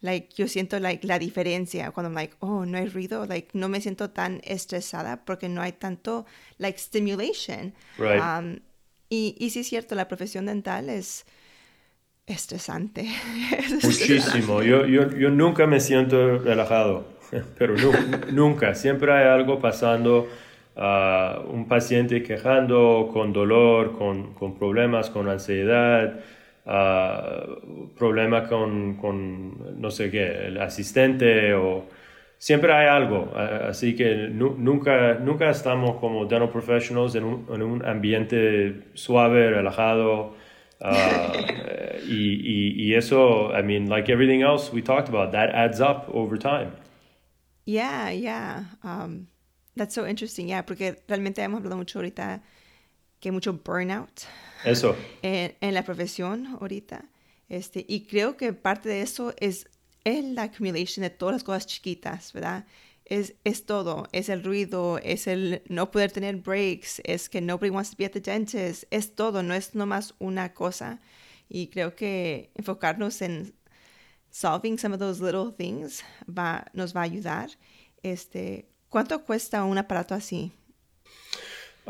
Like, 0.02 0.30
yo 0.34 0.48
siento 0.48 0.80
like 0.80 1.06
la 1.06 1.18
diferencia 1.18 1.90
cuando 1.90 2.08
I'm 2.08 2.14
like, 2.14 2.34
oh, 2.40 2.64
no 2.64 2.78
hay 2.78 2.86
ruido, 2.86 3.26
like 3.26 3.50
no 3.52 3.68
me 3.68 3.80
siento 3.80 4.10
tan 4.10 4.40
estresada 4.44 5.24
porque 5.26 5.48
no 5.48 5.60
hay 5.60 5.72
tanto 5.72 6.24
like 6.58 6.78
stimulation. 6.78 7.74
Right. 7.98 8.20
Um, 8.20 8.60
y, 9.10 9.36
y 9.38 9.50
sí 9.50 9.60
es 9.60 9.68
cierto, 9.68 9.94
la 9.94 10.08
profesión 10.08 10.46
dental 10.46 10.88
es 10.88 11.26
estresante. 12.32 13.08
Muchísimo. 13.82 14.62
Yo, 14.62 14.86
yo, 14.86 15.10
yo 15.10 15.30
nunca 15.30 15.66
me 15.66 15.80
siento 15.80 16.38
relajado, 16.38 17.04
pero 17.58 17.74
nunca. 18.32 18.74
Siempre 18.74 19.12
hay 19.12 19.26
algo 19.26 19.60
pasando. 19.60 20.28
Uh, 20.76 21.50
un 21.52 21.66
paciente 21.68 22.22
quejando 22.22 23.10
con 23.12 23.32
dolor, 23.32 23.98
con, 23.98 24.32
con 24.34 24.56
problemas, 24.56 25.10
con 25.10 25.28
ansiedad, 25.28 26.20
uh, 26.64 27.88
problema 27.98 28.44
con, 28.48 28.94
con, 28.94 29.80
no 29.80 29.90
sé 29.90 30.10
qué, 30.10 30.46
el 30.46 30.58
asistente 30.58 31.52
o 31.54 31.86
siempre 32.38 32.72
hay 32.72 32.86
algo. 32.86 33.32
Uh, 33.34 33.68
así 33.68 33.94
que 33.94 34.28
nunca, 34.30 35.14
nunca 35.14 35.50
estamos 35.50 35.96
como 35.96 36.24
dental 36.24 36.48
professionals 36.50 37.14
en 37.14 37.24
un, 37.24 37.46
en 37.52 37.62
un 37.62 37.84
ambiente 37.84 38.84
suave, 38.94 39.50
relajado. 39.50 40.34
Uh, 40.80 41.98
y, 42.06 42.40
y, 42.42 42.74
y, 42.76 42.94
eso, 42.94 43.52
I 43.52 43.62
mean, 43.62 43.88
like 43.88 44.08
everything 44.08 44.42
else 44.42 44.72
we 44.72 44.80
talked 44.80 45.08
about, 45.08 45.32
that 45.32 45.50
adds 45.50 45.80
up 45.80 46.08
over 46.12 46.38
time. 46.38 46.72
Yeah, 47.66 48.10
yeah. 48.10 48.64
Um, 48.82 49.28
that's 49.76 49.94
so 49.94 50.06
interesting. 50.06 50.48
Yeah, 50.48 50.62
porque 50.62 50.96
realmente 51.06 51.42
hemos 51.42 51.60
hablado 51.60 51.76
mucho 51.76 51.98
ahorita 51.98 52.40
que 53.20 53.28
hay 53.28 53.32
mucho 53.32 53.52
burnout. 53.52 54.26
Eso. 54.64 54.96
En, 55.22 55.54
en, 55.60 55.74
la 55.74 55.82
profesión 55.82 56.46
ahorita. 56.60 57.04
Este, 57.48 57.84
y 57.86 58.06
creo 58.06 58.36
que 58.36 58.52
parte 58.52 58.88
de 58.88 59.02
eso 59.02 59.34
es, 59.38 59.68
es 60.04 60.24
la 60.24 60.44
accumulation 60.44 61.02
de 61.02 61.10
todas 61.10 61.34
las 61.34 61.44
cosas 61.44 61.66
chiquitas, 61.66 62.32
¿verdad? 62.32 62.64
Es, 63.10 63.34
es 63.44 63.66
todo, 63.66 64.06
es 64.12 64.28
el 64.28 64.42
ruido, 64.42 64.98
es 65.02 65.26
el 65.26 65.62
no 65.68 65.90
poder 65.90 66.12
tener 66.12 66.36
breaks, 66.36 67.02
es 67.04 67.28
que 67.28 67.40
nobody 67.40 67.68
wants 67.68 67.90
to 67.90 67.96
be 67.98 68.06
at 68.06 68.12
dentist, 68.12 68.84
es 68.90 69.14
todo, 69.14 69.42
no 69.42 69.52
es 69.52 69.74
nomás 69.74 70.14
una 70.18 70.54
cosa. 70.54 71.00
Y 71.48 71.66
creo 71.66 71.96
que 71.96 72.52
enfocarnos 72.54 73.20
en 73.20 73.52
solving 74.30 74.78
some 74.78 74.94
of 74.94 75.00
those 75.00 75.20
little 75.20 75.52
things 75.52 76.04
va, 76.26 76.64
nos 76.72 76.94
va 76.94 77.00
a 77.00 77.04
ayudar. 77.04 77.50
Este, 78.04 78.68
¿Cuánto 78.88 79.24
cuesta 79.24 79.64
un 79.64 79.76
aparato 79.76 80.14
así? 80.14 80.52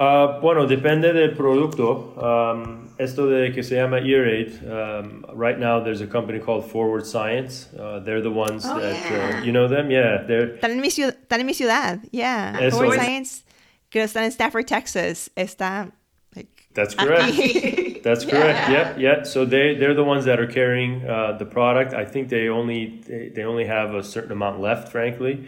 Uh, 0.01 0.41
bueno, 0.41 0.67
depende 0.67 1.13
del 1.13 1.37
producto. 1.37 2.15
Um, 2.17 2.89
esto 2.99 3.27
de 3.27 3.53
que 3.53 3.63
se 3.63 3.75
llama 3.75 3.99
EarAid, 3.99 4.65
um, 4.65 5.27
right 5.35 5.59
now 5.59 5.79
there's 5.79 6.01
a 6.01 6.07
company 6.07 6.39
called 6.39 6.65
Forward 6.65 7.05
Science. 7.05 7.69
Uh, 7.79 8.01
they're 8.01 8.23
the 8.23 8.31
ones 8.31 8.65
oh, 8.65 8.81
that, 8.81 8.95
yeah. 8.95 9.41
uh, 9.41 9.45
you 9.45 9.53
know 9.53 9.69
them? 9.69 9.91
Yeah. 9.91 10.23
They're... 10.27 10.57
Están, 10.57 10.71
en 10.71 10.81
mi 10.81 10.89
ciudad, 10.89 11.15
están 11.21 11.41
en 11.41 11.47
mi 11.47 11.53
ciudad, 11.53 12.01
yeah. 12.13 12.57
Eso. 12.59 12.79
Forward 12.79 12.99
Science, 12.99 13.45
creo 13.91 14.05
que 14.05 14.09
están 14.09 14.25
en 14.25 14.31
Stafford, 14.33 14.67
Texas. 14.67 15.29
Está, 15.37 15.93
like... 16.35 16.49
That's 16.73 16.95
correct. 16.95 17.37
That's 18.03 18.25
correct. 18.25 18.71
Yeah. 18.71 18.97
yeah, 18.97 19.23
So 19.25 19.45
they 19.45 19.75
they're 19.75 19.93
the 19.93 20.05
ones 20.05 20.25
that 20.25 20.41
are 20.41 20.47
carrying 20.47 21.07
uh, 21.07 21.37
the 21.39 21.45
product. 21.45 21.93
I 21.93 22.07
think 22.07 22.31
they 22.31 22.49
only 22.49 23.03
they, 23.07 23.29
they 23.29 23.45
only 23.45 23.67
have 23.67 23.95
a 23.95 24.03
certain 24.03 24.33
amount 24.33 24.61
left, 24.61 24.89
frankly. 24.89 25.47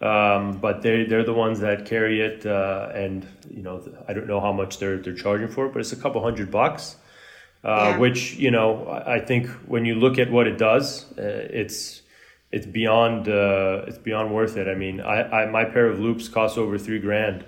Um, 0.00 0.56
but 0.56 0.80
they 0.80 1.04
they're 1.04 1.24
the 1.24 1.34
ones 1.34 1.60
that 1.60 1.84
carry 1.84 2.22
it, 2.22 2.46
uh, 2.46 2.90
and 2.94 3.26
you 3.50 3.62
know 3.62 3.86
I 4.08 4.14
don't 4.14 4.26
know 4.26 4.40
how 4.40 4.52
much 4.52 4.78
they're 4.78 4.96
they're 4.96 5.14
charging 5.14 5.48
for 5.48 5.66
it, 5.66 5.74
but 5.74 5.80
it's 5.80 5.92
a 5.92 5.96
couple 5.96 6.22
hundred 6.22 6.50
bucks. 6.50 6.96
Uh, 7.62 7.68
yeah. 7.68 7.98
Which 7.98 8.34
you 8.36 8.50
know 8.50 8.88
I 9.06 9.20
think 9.20 9.48
when 9.68 9.84
you 9.84 9.94
look 9.96 10.18
at 10.18 10.30
what 10.30 10.46
it 10.46 10.56
does, 10.56 11.04
uh, 11.18 11.48
it's 11.50 12.00
it's 12.50 12.64
beyond 12.64 13.28
uh, 13.28 13.84
it's 13.86 13.98
beyond 13.98 14.32
worth 14.34 14.56
it. 14.56 14.68
I 14.68 14.74
mean, 14.74 15.02
I, 15.02 15.42
I 15.42 15.50
my 15.50 15.66
pair 15.66 15.86
of 15.86 16.00
loupes 16.00 16.28
costs 16.28 16.56
over 16.56 16.78
three 16.78 16.98
grand, 16.98 17.44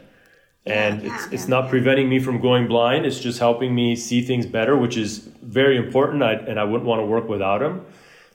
and 0.67 1.03
yeah, 1.03 1.15
it's 1.15 1.25
yeah, 1.25 1.33
it's 1.33 1.49
not 1.49 1.71
preventing 1.71 2.11
me 2.11 2.19
from 2.19 2.39
going 2.39 2.69
blind. 2.69 3.07
It's 3.07 3.19
just 3.19 3.39
helping 3.39 3.75
me 3.75 3.97
see 3.97 4.21
things 4.21 4.45
better, 4.45 4.77
which 4.77 4.99
is 4.99 5.21
very 5.43 5.79
important. 5.79 6.23
I, 6.23 6.35
and 6.35 6.61
I 6.61 6.65
wouldn't 6.65 6.87
want 6.87 7.01
to 7.01 7.07
work 7.07 7.31
without 7.31 7.61
them 7.61 7.87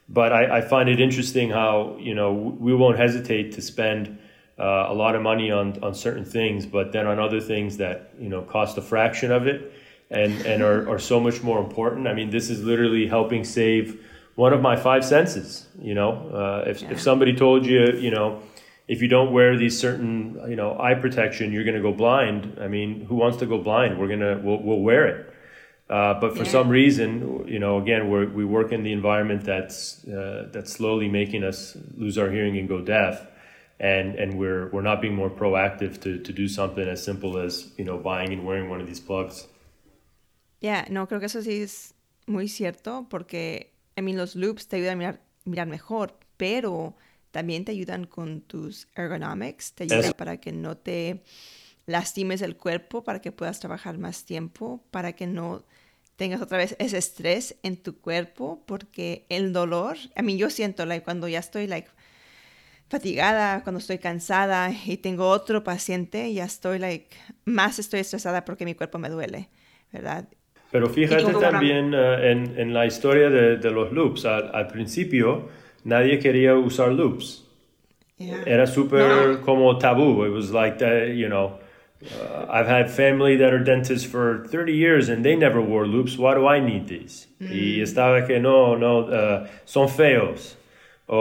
but 0.09 0.31
I, 0.31 0.57
I, 0.57 0.61
find 0.61 0.87
it 0.89 0.99
interesting 0.99 1.49
how 1.49 1.97
you 1.99 2.15
know 2.15 2.31
we 2.33 2.73
won't 2.73 2.97
hesitate 2.97 3.53
to 3.53 3.61
spend 3.61 4.17
uh, 4.57 4.85
a 4.87 4.93
lot 4.93 5.15
of 5.15 5.21
money 5.21 5.51
on 5.51 5.81
on 5.83 5.93
certain 5.93 6.25
things, 6.25 6.65
but 6.65 6.91
then 6.91 7.07
on 7.07 7.19
other 7.19 7.41
things 7.41 7.77
that 7.77 8.11
you 8.19 8.29
know 8.29 8.41
cost 8.41 8.77
a 8.77 8.81
fraction 8.81 9.31
of 9.31 9.47
it 9.47 9.73
and 10.09 10.33
and 10.45 10.63
are, 10.63 10.89
are 10.89 10.99
so 10.99 11.19
much 11.19 11.43
more 11.43 11.59
important. 11.59 12.07
I 12.07 12.13
mean, 12.13 12.29
this 12.29 12.49
is 12.49 12.63
literally 12.63 13.07
helping 13.07 13.43
save 13.43 14.03
one 14.35 14.53
of 14.53 14.61
my 14.61 14.75
five 14.75 15.03
senses. 15.03 15.67
You 15.81 15.93
know, 15.93 16.11
uh, 16.29 16.69
if 16.69 16.81
yeah. 16.81 16.91
if 16.91 17.01
somebody 17.01 17.35
told 17.35 17.65
you, 17.65 17.93
you 17.93 18.11
know. 18.11 18.41
If 18.89 19.01
you 19.01 19.09
don't 19.09 19.33
wear 19.33 19.57
these 19.57 19.77
certain, 19.77 20.39
you 20.47 20.55
know, 20.55 20.79
eye 20.79 20.93
protection, 20.93 21.51
you're 21.51 21.65
going 21.65 21.75
to 21.75 21.81
go 21.81 21.91
blind. 21.91 22.57
I 22.61 22.69
mean, 22.69 23.03
who 23.03 23.15
wants 23.15 23.37
to 23.39 23.45
go 23.45 23.57
blind? 23.57 23.99
We're 23.99 24.07
gonna, 24.07 24.39
we'll, 24.41 24.63
we'll 24.63 24.79
wear 24.79 25.05
it. 25.07 25.26
Uh, 25.89 26.13
but 26.19 26.35
for 26.35 26.43
Yeah. 26.43 26.43
some 26.43 26.67
reason, 26.69 27.45
you 27.47 27.59
know, 27.59 27.77
again, 27.77 28.09
we're, 28.09 28.27
we 28.27 28.43
work 28.43 28.73
in 28.73 28.83
the 28.83 28.91
environment 28.91 29.43
that's 29.45 30.05
uh, 30.07 30.49
that's 30.51 30.73
slowly 30.73 31.07
making 31.07 31.43
us 31.45 31.77
lose 31.95 32.17
our 32.17 32.29
hearing 32.29 32.57
and 32.57 32.67
go 32.67 32.81
deaf, 32.81 33.25
and 33.79 34.15
and 34.15 34.37
we're 34.37 34.67
we're 34.71 34.81
not 34.81 35.01
being 35.01 35.15
more 35.15 35.29
proactive 35.29 36.01
to, 36.01 36.19
to 36.19 36.33
do 36.33 36.47
something 36.49 36.85
as 36.87 37.01
simple 37.01 37.37
as 37.37 37.71
you 37.77 37.85
know 37.85 37.97
buying 37.97 38.33
and 38.33 38.45
wearing 38.45 38.69
one 38.69 38.81
of 38.81 38.87
these 38.87 38.99
plugs. 38.99 39.47
Yeah, 40.59 40.85
no, 40.89 41.07
creo 41.07 41.19
que 41.19 41.27
eso 41.27 41.41
sí 41.41 41.61
es 41.61 41.93
muy 42.25 42.47
cierto 42.47 43.07
porque, 43.09 43.73
I 43.95 44.01
mean, 44.01 44.17
los 44.17 44.35
loupes 44.35 44.67
te 44.67 44.77
ayudan 44.77 44.93
a 44.93 44.95
mirar, 44.97 45.21
mirar 45.45 45.67
mejor, 45.67 46.17
pero 46.37 46.95
también 47.31 47.63
te 47.65 47.71
ayudan 47.73 48.05
con 48.05 48.41
tus 48.41 48.87
ergonomics, 48.95 49.73
te 49.73 49.83
ayudan 49.83 50.13
Eso. 50.13 50.13
para 50.13 50.37
que 50.37 50.51
no 50.51 50.75
te 50.77 51.23
lastimes 51.87 52.43
el 52.43 52.55
cuerpo, 52.55 53.03
para 53.03 53.19
que 53.19 53.31
puedas 53.31 53.59
trabajar 53.59 53.97
más 53.97 54.25
tiempo, 54.25 54.83
para 54.91 55.13
que 55.13 55.25
no 55.25 55.63
tengas 56.15 56.41
otra 56.41 56.59
vez 56.59 56.75
ese 56.77 56.99
estrés 56.99 57.55
en 57.63 57.77
tu 57.77 57.99
cuerpo, 57.99 58.61
porque 58.67 59.25
el 59.29 59.53
dolor, 59.53 59.97
a 60.15 60.21
mí 60.21 60.37
yo 60.37 60.51
siento, 60.51 60.85
like, 60.85 61.03
cuando 61.03 61.27
ya 61.27 61.39
estoy, 61.39 61.65
like, 61.65 61.89
fatigada, 62.89 63.63
cuando 63.63 63.79
estoy 63.79 63.97
cansada 63.97 64.71
y 64.85 64.97
tengo 64.97 65.29
otro 65.29 65.63
paciente, 65.63 66.33
ya 66.33 66.45
estoy, 66.45 66.79
like, 66.79 67.07
más 67.45 67.79
estoy 67.79 68.01
estresada 68.01 68.45
porque 68.45 68.65
mi 68.65 68.75
cuerpo 68.75 68.97
me 68.99 69.09
duele, 69.09 69.49
¿verdad? 69.91 70.27
Pero 70.71 70.89
fíjate 70.89 71.33
también 71.33 71.93
eh, 71.93 72.31
en, 72.31 72.59
en 72.59 72.73
la 72.73 72.85
historia 72.85 73.29
de, 73.29 73.57
de 73.57 73.71
los 73.71 73.91
loops. 73.93 74.25
Al, 74.25 74.53
al 74.53 74.67
principio 74.67 75.49
nadie 75.85 76.19
quería 76.19 76.55
usar 76.55 76.91
loops. 76.91 77.45
Yeah. 78.17 78.43
Era 78.45 78.67
súper 78.67 79.39
como 79.41 79.77
tabú. 79.77 80.25
It 80.25 80.33
was 80.33 80.51
like, 80.51 80.77
that, 80.79 81.13
you 81.15 81.27
know, 81.27 81.59
uh, 82.11 82.45
I've 82.49 82.67
had 82.67 82.89
family 82.91 83.35
that 83.37 83.53
are 83.53 83.63
dentists 83.63 84.05
for 84.07 84.45
30 84.49 84.73
years 84.73 85.09
and 85.09 85.23
they 85.25 85.35
never 85.35 85.61
wore 85.61 85.87
loops. 85.87 86.17
Why 86.17 86.33
do 86.35 86.47
I 86.47 86.59
need 86.59 86.87
these? 86.87 87.27
Y 87.49 87.79
estaba 87.81 88.25
que 88.27 88.39
no, 88.39 88.75
no, 88.75 89.07
uh, 89.09 89.47
son 89.65 89.87
feos. 89.87 90.57
O, 91.09 91.15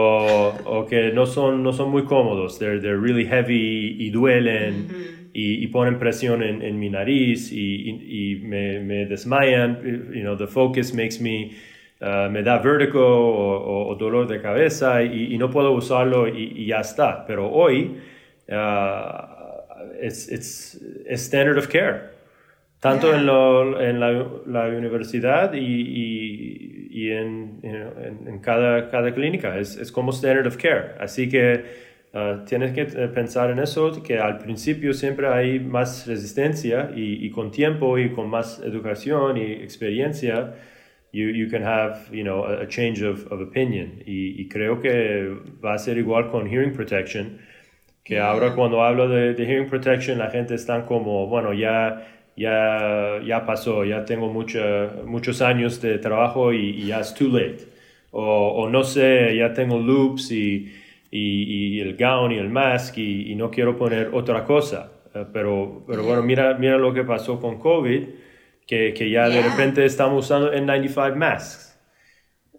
o 0.66 0.86
que 0.86 1.12
no 1.12 1.24
son, 1.26 1.62
no 1.62 1.70
son 1.72 1.90
muy 1.90 2.02
cómodos. 2.02 2.58
They're, 2.58 2.80
they're 2.80 2.98
really 2.98 3.24
heavy 3.24 3.96
y 4.00 4.10
duelen 4.10 4.88
y, 5.32 5.62
y 5.62 5.66
ponen 5.68 5.98
presión 5.98 6.42
en, 6.42 6.60
en 6.62 6.78
mi 6.80 6.90
nariz 6.90 7.52
y, 7.52 7.56
y, 7.90 8.32
y 8.32 8.44
me, 8.44 8.80
me 8.80 9.06
desmayan. 9.06 9.80
You 10.12 10.22
know, 10.24 10.36
the 10.36 10.46
focus 10.48 10.92
makes 10.92 11.20
me, 11.20 11.56
uh, 12.00 12.28
me 12.28 12.42
da 12.42 12.58
vértigo 12.58 13.00
o, 13.00 13.58
o- 13.58 13.88
o 13.92 13.94
dolor 13.96 14.26
de 14.26 14.40
cabeza 14.42 15.02
y, 15.04 15.32
y 15.34 15.38
no 15.38 15.50
puedo 15.50 15.70
usarlo 15.72 16.26
y, 16.28 16.52
y 16.56 16.66
ya 16.66 16.80
está. 16.80 17.24
Pero 17.26 17.48
hoy, 17.50 18.00
uh, 18.48 19.35
it's, 20.00 20.28
it's, 20.28 20.74
it's 21.06 21.22
standard 21.22 21.58
of 21.58 21.68
care. 21.68 22.10
Tanto 22.80 23.08
Yeah. 23.10 23.18
en, 23.18 23.26
lo- 23.26 23.80
en 23.80 24.00
la, 24.00 24.10
la 24.46 24.68
universidad 24.76 25.54
y, 25.54 25.58
y- 25.60 26.88
y 26.90 27.10
en, 27.10 27.60
en, 27.62 28.28
en 28.28 28.38
cada, 28.40 28.90
cada 28.90 29.12
clínica. 29.12 29.58
Es, 29.58 29.76
es 29.76 29.90
como 29.90 30.12
standard 30.12 30.46
of 30.46 30.56
care. 30.56 30.92
Así 31.00 31.28
que 31.28 31.64
uh, 32.14 32.44
tienes 32.44 32.72
que 32.72 32.82
eh, 32.82 33.08
pensar 33.08 33.50
en 33.50 33.58
eso, 33.58 34.02
que 34.02 34.18
al 34.18 34.38
principio 34.38 34.92
siempre 34.92 35.26
hay 35.28 35.58
más 35.58 36.06
resistencia 36.06 36.90
y, 36.94 37.24
y 37.26 37.30
con 37.30 37.50
tiempo 37.50 37.98
y 37.98 38.10
con 38.10 38.28
más 38.28 38.60
educación 38.62 39.36
y 39.38 39.52
experiencia, 39.52 40.54
you, 41.12 41.30
you 41.30 41.48
can 41.50 41.62
have 41.64 42.08
you 42.12 42.22
know, 42.22 42.44
a, 42.44 42.62
a 42.62 42.66
change 42.68 43.02
of, 43.02 43.26
of 43.32 43.40
opinion. 43.40 44.02
Y, 44.06 44.40
y 44.40 44.48
creo 44.48 44.80
que 44.80 45.34
va 45.64 45.74
a 45.74 45.78
ser 45.78 45.96
igual 45.96 46.30
con 46.30 46.46
hearing 46.46 46.72
protection 46.74 47.38
que 48.06 48.20
ahora 48.20 48.54
cuando 48.54 48.82
hablo 48.84 49.08
de, 49.08 49.34
de 49.34 49.44
hearing 49.44 49.68
protection 49.68 50.18
la 50.18 50.30
gente 50.30 50.54
está 50.54 50.86
como, 50.86 51.26
bueno, 51.26 51.52
ya, 51.52 52.06
ya, 52.36 53.20
ya 53.26 53.44
pasó, 53.44 53.84
ya 53.84 54.04
tengo 54.04 54.28
mucha, 54.32 54.92
muchos 55.04 55.42
años 55.42 55.80
de 55.82 55.98
trabajo 55.98 56.52
y, 56.52 56.70
y 56.70 56.86
ya 56.86 57.00
es 57.00 57.12
too 57.14 57.28
late. 57.28 57.66
O, 58.12 58.22
o 58.62 58.70
no 58.70 58.84
sé, 58.84 59.36
ya 59.36 59.52
tengo 59.52 59.78
loops 59.78 60.30
y, 60.32 60.72
y, 61.10 61.76
y 61.78 61.80
el 61.80 61.96
gown 61.96 62.32
y 62.32 62.36
el 62.38 62.48
mask 62.48 62.98
y, 62.98 63.34
no 63.34 63.50
quiero 63.50 63.76
poner 63.76 64.10
otra 64.12 64.44
cosa. 64.44 64.92
Eh, 65.14 65.24
pero, 65.32 65.84
pero 65.86 66.04
bueno, 66.04 66.22
mira, 66.22 66.54
mira 66.58 66.78
lo 66.78 66.94
que 66.94 67.04
pasó 67.04 67.40
con 67.40 67.58
COVID, 67.58 68.02
que, 68.66 68.94
que 68.94 69.10
ya 69.10 69.28
de 69.28 69.42
Yeah. 69.42 69.50
repente 69.50 69.84
estamos 69.84 70.24
usando 70.24 70.52
N95 70.52 71.14
masks 71.16 71.65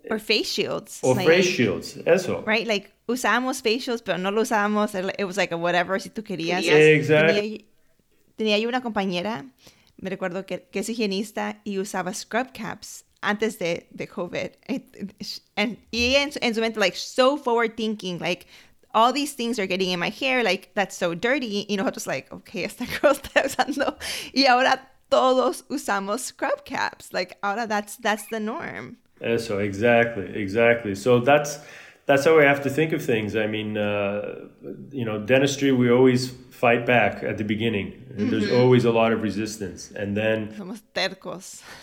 Or 0.09 0.17
eh, 0.17 0.19
face 0.19 0.49
shields. 0.51 0.99
o 1.03 1.11
like, 1.13 1.27
face 1.27 1.45
shields, 1.47 1.97
eso. 2.05 2.43
Right? 2.45 2.67
Like, 2.67 2.91
usábamos 3.07 3.61
face 3.61 3.79
shields, 3.85 4.01
pero 4.01 4.17
no 4.17 4.31
lo 4.31 4.41
usábamos. 4.41 4.93
It 5.17 5.25
was 5.25 5.37
like 5.37 5.51
a 5.53 5.57
whatever 5.57 5.99
si 5.99 6.09
tú 6.09 6.23
querías. 6.23 6.63
Exacto. 6.65 7.33
Tenía, 7.33 7.65
tenía 8.37 8.57
yo 8.59 8.67
una 8.69 8.81
compañera, 8.81 9.45
me 9.99 10.09
recuerdo 10.09 10.45
que, 10.45 10.67
que 10.71 10.79
es 10.79 10.89
higienista 10.89 11.59
y 11.63 11.79
usaba 11.79 12.13
scrub 12.13 12.53
caps 12.53 13.03
antes 13.21 13.57
de, 13.57 13.87
de 13.91 14.07
COVID. 14.07 14.51
And, 15.55 15.77
y 15.91 16.15
en, 16.15 16.31
su- 16.31 16.39
en 16.41 16.53
su 16.53 16.61
mente, 16.61 16.79
like, 16.79 16.95
so 16.95 17.37
forward 17.37 17.75
thinking, 17.75 18.19
like, 18.19 18.45
all 18.93 19.11
these 19.11 19.33
things 19.33 19.59
are 19.59 19.67
getting 19.67 19.89
in 19.91 19.99
my 19.99 20.09
hair, 20.09 20.43
like, 20.43 20.69
that's 20.75 20.95
so 20.95 21.13
dirty. 21.15 21.65
Y 21.67 21.75
nosotros, 21.77 22.05
like, 22.07 22.31
okay, 22.31 22.63
esta 22.63 22.85
girl 23.01 23.13
está 23.13 23.43
usando. 23.45 23.97
Y 24.33 24.45
ahora 24.45 24.87
todos 25.09 25.63
usamos 25.69 26.21
scrub 26.21 26.63
caps. 26.65 27.11
Like, 27.11 27.37
ahora 27.41 27.67
that's, 27.67 27.97
that's 27.97 28.27
the 28.29 28.39
norm. 28.39 28.97
Eso, 29.21 29.59
exactly, 29.59 30.35
exactly. 30.35 30.95
So 30.95 31.19
that's 31.19 31.59
that's 32.05 32.23
how 32.23 32.37
we 32.37 32.43
have 32.43 32.63
to 32.63 32.69
think 32.69 32.93
of 32.93 33.03
things. 33.03 33.35
I 33.35 33.47
mean, 33.47 33.77
uh, 33.77 34.47
you 34.91 35.05
know, 35.05 35.19
dentistry 35.19 35.71
we 35.71 35.91
always 35.91 36.31
fight 36.51 36.85
back 36.85 37.23
at 37.23 37.37
the 37.37 37.43
beginning. 37.43 38.05
And 38.17 38.31
There's 38.31 38.51
always 38.51 38.85
a 38.85 38.91
lot 38.91 39.11
of 39.11 39.21
resistance, 39.21 39.91
and 39.91 40.15
then 40.17 40.53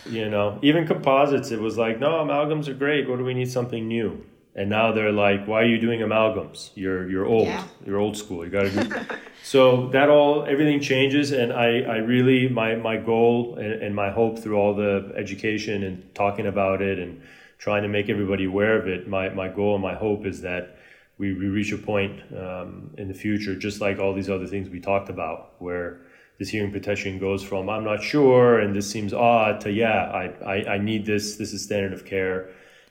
you 0.09 0.29
know, 0.29 0.59
even 0.61 0.85
composites. 0.87 1.51
It 1.51 1.61
was 1.61 1.77
like, 1.77 1.99
no, 1.99 2.09
amalgams 2.09 2.67
are 2.67 2.73
great. 2.73 3.07
What 3.09 3.19
do 3.19 3.23
we 3.23 3.33
need 3.33 3.49
something 3.51 3.87
new? 3.87 4.25
And 4.57 4.69
now 4.69 4.93
they're 4.93 5.11
like, 5.11 5.47
why 5.47 5.63
are 5.63 5.65
you 5.65 5.77
doing 5.77 5.99
amalgams? 5.99 6.69
You're 6.75 7.09
you're 7.09 7.25
old. 7.25 7.47
Yeah. 7.47 7.63
You're 7.85 7.99
old 7.99 8.15
school. 8.15 8.45
You 8.45 8.51
got 8.51 8.63
to 8.63 8.83
do. 8.83 9.15
so 9.43 9.87
that 9.89 10.09
all 10.09 10.45
everything 10.45 10.79
changes, 10.79 11.33
and 11.33 11.51
I 11.51 11.81
I 11.81 11.97
really 11.97 12.47
my 12.47 12.75
my 12.75 12.95
goal 12.95 13.55
and, 13.55 13.73
and 13.83 13.93
my 13.93 14.11
hope 14.11 14.39
through 14.39 14.55
all 14.57 14.73
the 14.73 15.11
education 15.17 15.83
and 15.83 16.15
talking 16.15 16.47
about 16.47 16.81
it 16.81 16.99
and 16.99 17.21
trying 17.57 17.83
to 17.83 17.89
make 17.89 18.09
everybody 18.09 18.45
aware 18.45 18.79
of 18.79 18.87
it. 18.87 19.09
My 19.09 19.27
my 19.29 19.49
goal 19.49 19.75
and 19.75 19.83
my 19.83 19.95
hope 19.95 20.25
is 20.25 20.39
that 20.41 20.77
we, 21.17 21.33
we 21.33 21.47
reach 21.47 21.71
a 21.71 21.77
point 21.77 22.21
um, 22.37 22.91
in 22.97 23.07
the 23.07 23.13
future, 23.13 23.55
just 23.55 23.81
like 23.81 23.99
all 23.99 24.13
these 24.13 24.29
other 24.29 24.47
things 24.47 24.69
we 24.69 24.81
talked 24.81 25.09
about, 25.09 25.53
where 25.59 26.01
this 26.37 26.49
hearing 26.49 26.71
protection 26.71 27.17
goes 27.17 27.43
from 27.43 27.69
I'm 27.69 27.83
not 27.83 28.03
sure 28.03 28.59
and 28.59 28.75
this 28.75 28.89
seems 28.89 29.13
odd 29.13 29.61
to 29.61 29.71
yeah 29.71 30.11
I, 30.11 30.25
I, 30.45 30.73
I 30.73 30.77
need 30.77 31.05
this 31.05 31.37
this 31.37 31.53
is 31.53 31.63
standard 31.63 31.93
of 31.93 32.05
care 32.05 32.49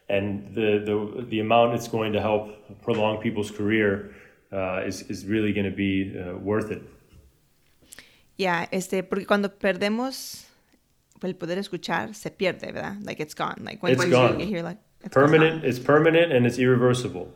and 0.08 0.54
the, 0.54 0.82
the 0.84 1.24
the 1.30 1.40
amount 1.40 1.74
it's 1.74 1.88
going 1.88 2.12
to 2.12 2.20
help 2.20 2.48
prolong 2.82 3.18
people's 3.22 3.50
career 3.50 4.14
uh, 4.52 4.82
is, 4.86 5.02
is 5.10 5.24
really 5.26 5.52
going 5.52 5.64
to 5.70 5.74
be 5.76 6.14
uh, 6.18 6.36
worth 6.38 6.70
it. 6.70 6.82
Ya, 8.36 8.66
este, 8.72 9.02
porque 9.02 9.26
cuando 9.26 9.48
perdemos 9.48 10.44
el 11.22 11.34
poder 11.36 11.58
escuchar, 11.58 12.14
se 12.14 12.30
pierde, 12.30 12.72
¿verdad? 12.72 12.96
Like 13.02 13.20
it's 13.20 13.34
gone. 13.34 13.62
Like 13.64 13.82
when 13.82 13.92
It's 13.92 14.04
you 14.04 14.10
gone. 14.10 14.40
hear 14.40 14.62
like 14.62 14.78
it's 15.04 15.14
Permanent, 15.14 15.60
gone. 15.62 15.68
it's 15.70 15.78
permanent 15.78 16.32
and 16.32 16.44
it's 16.46 16.58
irreversible. 16.58 17.28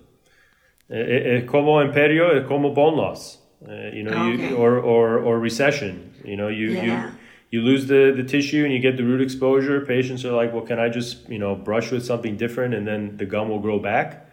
Eh, 0.90 0.96
eh, 0.96 1.36
eh, 1.36 1.46
como 1.46 1.80
imperio, 1.80 2.30
es 2.32 2.46
como 2.48 2.72
bone 2.74 2.96
loss, 2.96 3.38
uh, 3.68 3.72
you 3.92 4.02
know, 4.02 4.12
Oh, 4.14 4.30
you, 4.30 4.56
or, 4.56 4.78
or, 4.78 5.18
or 5.18 5.38
recession. 5.38 6.12
You 6.24 6.36
know, 6.36 6.48
you, 6.48 6.70
Yeah. 6.70 6.84
you 6.84 7.17
you 7.50 7.62
lose 7.62 7.86
the, 7.86 8.12
the 8.16 8.22
tissue 8.24 8.64
and 8.64 8.72
you 8.72 8.78
get 8.80 8.96
the 8.96 9.04
root 9.04 9.20
exposure. 9.22 9.80
Patients 9.86 10.24
are 10.24 10.32
like, 10.32 10.52
well, 10.52 10.62
can 10.64 10.78
I 10.78 10.88
just 10.88 11.28
you 11.28 11.38
know 11.38 11.54
brush 11.54 11.90
with 11.90 12.04
something 12.04 12.36
different 12.36 12.74
and 12.74 12.86
then 12.86 13.16
the 13.16 13.26
gum 13.26 13.48
will 13.48 13.60
grow 13.60 13.78
back? 13.78 14.26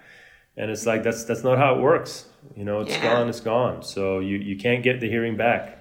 And 0.58 0.72
it's 0.72 0.86
like 0.86 1.04
that's 1.04 1.24
that's 1.26 1.44
not 1.44 1.58
how 1.58 1.76
it 1.76 1.82
works. 1.82 2.26
You 2.56 2.64
know, 2.66 2.82
it's 2.82 2.92
Yeah. 2.92 3.04
gone, 3.04 3.30
it's 3.30 3.40
gone. 3.42 3.84
So 3.84 4.20
you, 4.20 4.38
you 4.38 4.56
can't 4.58 4.84
get 4.84 5.00
the 5.02 5.10
hearing 5.10 5.36
back. 5.36 5.80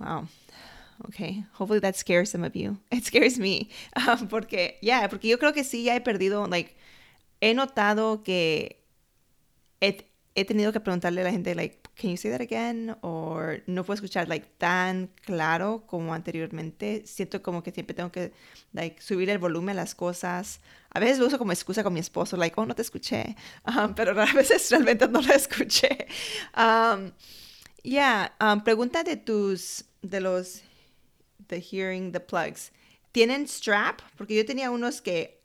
Wow. 0.00 0.26
Okay. 1.08 1.44
Hopefully 1.54 1.80
that 1.80 1.96
scares 1.96 2.30
some 2.30 2.44
of 2.44 2.56
you. 2.56 2.78
It 2.90 3.04
scares 3.04 3.38
me. 3.38 3.68
Um, 3.96 4.28
porque, 4.28 4.74
yeah, 4.80 5.06
porque 5.08 5.24
yo 5.28 5.36
creo 5.36 5.52
que 5.52 5.62
sí 5.64 5.84
ya 5.84 5.94
he 5.94 6.00
perdido, 6.00 6.48
like, 6.50 6.74
he 7.40 7.52
notado 7.54 8.24
que 8.24 8.76
he, 9.80 10.00
he 10.36 10.44
tenido 10.44 10.72
que 10.72 10.80
preguntarle 10.80 11.20
a 11.20 11.24
la 11.24 11.30
gente, 11.30 11.54
like, 11.54 11.78
can 11.94 12.10
you 12.10 12.16
say 12.16 12.30
that 12.30 12.40
again? 12.40 12.96
O 13.02 13.40
no 13.66 13.84
puedo 13.84 13.94
escuchar, 13.94 14.28
like, 14.28 14.46
tan 14.58 15.08
claro 15.24 15.84
como 15.86 16.12
anteriormente. 16.12 17.02
Siento 17.06 17.40
como 17.40 17.62
que 17.62 17.70
siempre 17.70 17.94
tengo 17.94 18.10
que, 18.10 18.32
like, 18.72 19.00
subir 19.00 19.30
el 19.30 19.38
volumen 19.38 19.76
a 19.78 19.82
las 19.82 19.94
cosas. 19.94 20.60
A 20.90 20.98
veces 20.98 21.18
lo 21.18 21.26
uso 21.26 21.38
como 21.38 21.52
excusa 21.52 21.84
con 21.84 21.92
mi 21.92 22.00
esposo, 22.00 22.36
like, 22.36 22.54
oh, 22.58 22.66
no 22.66 22.74
te 22.74 22.82
escuché. 22.82 23.36
Um, 23.66 23.94
pero 23.94 24.20
a 24.20 24.26
veces 24.34 24.70
realmente 24.70 25.08
no 25.08 25.20
la 25.20 25.34
escuché. 25.34 26.06
Um, 26.56 27.12
yeah, 27.82 28.32
um, 28.40 28.62
pregunta 28.62 29.04
de 29.04 29.16
tus, 29.16 29.84
de 30.02 30.20
los, 30.20 30.62
the 31.46 31.60
hearing, 31.60 32.12
the 32.12 32.20
plugs. 32.20 32.72
¿Tienen 33.12 33.46
strap? 33.46 34.00
Porque 34.16 34.34
yo 34.34 34.44
tenía 34.44 34.70
unos 34.70 35.00
que, 35.00 35.40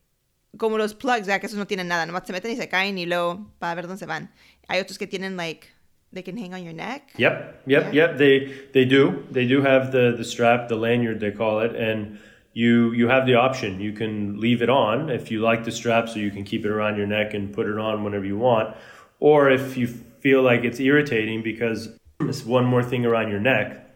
como 0.58 0.78
los 0.78 0.96
plugs, 0.96 1.28
ya 1.28 1.40
que 1.40 1.46
esos 1.46 1.60
no 1.60 1.68
tienen 1.68 1.88
nada, 1.88 2.06
nomás 2.08 2.24
se 2.26 2.34
meten 2.34 2.52
y 2.52 2.56
se 2.56 2.68
caen 2.68 2.98
y 2.98 3.06
luego 3.06 3.54
para 3.60 3.76
ver 3.76 3.88
dónde 3.88 4.00
se 4.00 4.08
van. 4.08 4.32
Hay 4.70 4.80
otros 4.80 4.98
que 4.98 5.08
tienen, 5.08 5.36
like, 5.36 5.68
they 6.12 6.22
can 6.22 6.38
hang 6.38 6.54
on 6.54 6.64
your 6.64 6.74
neck. 6.74 7.12
Yep, 7.18 7.64
yep, 7.68 7.84
Yeah. 7.86 7.92
yep. 7.92 8.18
They 8.18 8.54
they 8.74 8.86
do. 8.86 9.24
They 9.32 9.46
do 9.48 9.62
have 9.62 9.92
the 9.92 10.14
the 10.18 10.24
strap, 10.24 10.68
the 10.68 10.76
lanyard 10.76 11.20
they 11.20 11.32
call 11.32 11.60
it, 11.60 11.76
and 11.76 12.18
you 12.54 12.92
you 12.94 13.08
have 13.10 13.26
the 13.28 13.36
option. 13.36 13.80
You 13.80 13.94
can 13.94 14.40
leave 14.40 14.62
it 14.64 14.70
on 14.70 15.10
if 15.10 15.30
you 15.30 15.40
like 15.42 15.66
the 15.66 15.72
strap, 15.72 16.10
so 16.10 16.18
you 16.20 16.32
can 16.32 16.44
keep 16.44 16.66
it 16.66 16.72
around 16.72 16.98
your 16.98 17.06
neck 17.06 17.34
and 17.36 17.54
put 17.54 17.68
it 17.68 17.78
on 17.78 18.04
whenever 18.04 18.26
you 18.26 18.38
want. 18.38 18.76
Or 19.20 19.50
if 19.52 19.78
you 19.78 19.88
feel 19.88 20.42
like 20.42 20.64
it's 20.64 20.80
irritating 20.80 21.44
because 21.44 21.90
it's 22.22 22.44
one 22.44 22.66
more 22.66 22.84
thing 22.84 23.06
around 23.06 23.30
your 23.30 23.40
neck, 23.40 23.88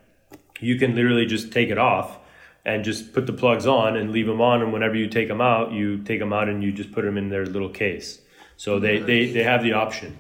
you 0.60 0.78
can 0.78 0.96
literally 0.96 1.26
just 1.26 1.52
take 1.52 1.70
it 1.70 1.78
off 1.78 2.20
and 2.64 2.84
just 2.86 3.12
put 3.14 3.26
the 3.26 3.34
plugs 3.34 3.66
on 3.66 3.98
and 3.98 4.12
leave 4.12 4.28
them 4.28 4.40
on. 4.40 4.62
And 4.62 4.72
whenever 4.72 4.96
you 4.96 5.08
take 5.08 5.28
them 5.28 5.42
out, 5.42 5.72
you 5.72 5.98
take 5.98 6.20
them 6.20 6.32
out 6.32 6.48
and 6.48 6.64
you 6.64 6.72
just 6.72 6.92
put 6.92 7.04
them 7.04 7.18
in 7.18 7.30
their 7.30 7.46
little 7.46 7.70
case. 7.70 8.22
So 8.56 8.80
they, 8.80 9.00
they, 9.00 9.32
they 9.32 9.44
have 9.44 9.64
the 9.64 9.74
option. 9.74 10.18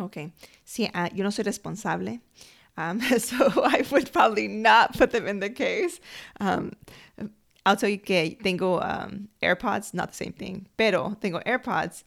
Okay. 0.00 0.32
Sí, 0.66 0.90
uh, 0.94 1.08
yo 1.14 1.24
no 1.24 1.30
soy 1.30 1.44
responsable. 1.44 2.20
Um, 2.76 3.00
so 3.18 3.64
I 3.64 3.84
would 3.90 4.12
probably 4.12 4.48
not 4.48 4.96
put 4.96 5.10
them 5.10 5.26
in 5.26 5.40
the 5.40 5.50
case. 5.50 6.00
Um, 6.40 6.72
I'll 7.66 7.76
tell 7.76 7.88
you 7.88 7.98
que 7.98 8.36
tengo 8.42 8.80
um, 8.80 9.28
AirPods, 9.42 9.92
not 9.92 10.10
the 10.10 10.16
same 10.16 10.32
thing, 10.32 10.68
pero 10.76 11.16
tengo 11.20 11.40
AirPods 11.40 12.04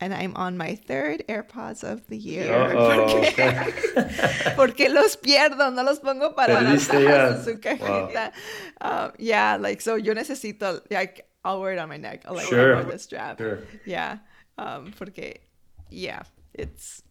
and 0.00 0.12
I'm 0.12 0.34
on 0.36 0.56
my 0.56 0.74
third 0.74 1.24
AirPods 1.28 1.82
of 1.82 2.06
the 2.08 2.16
year. 2.16 2.46
Porque, 2.72 3.32
porque 4.56 4.88
los 4.92 5.16
pierdo, 5.16 5.74
no 5.74 5.82
los 5.82 5.98
pongo 6.00 6.34
para 6.34 6.60
ya. 6.62 6.76
su 7.42 7.58
cajita. 7.58 8.32
Wow. 8.82 9.06
Um, 9.06 9.12
yeah, 9.18 9.56
like 9.56 9.80
so 9.80 9.96
yo 9.96 10.14
necesito 10.14 10.82
like 10.90 11.26
I'll 11.44 11.60
wear 11.60 11.72
it 11.72 11.78
on 11.78 11.88
my 11.88 11.96
neck. 11.96 12.24
I'll 12.26 12.34
like 12.34 12.46
sure. 12.46 12.74
wear 12.74 12.84
the 12.84 12.98
strap. 12.98 13.38
Sure. 13.38 13.60
Yeah. 13.86 14.18
Um, 14.58 14.92
porque 14.96 15.38
yeah, 15.90 16.22
it's 16.52 17.02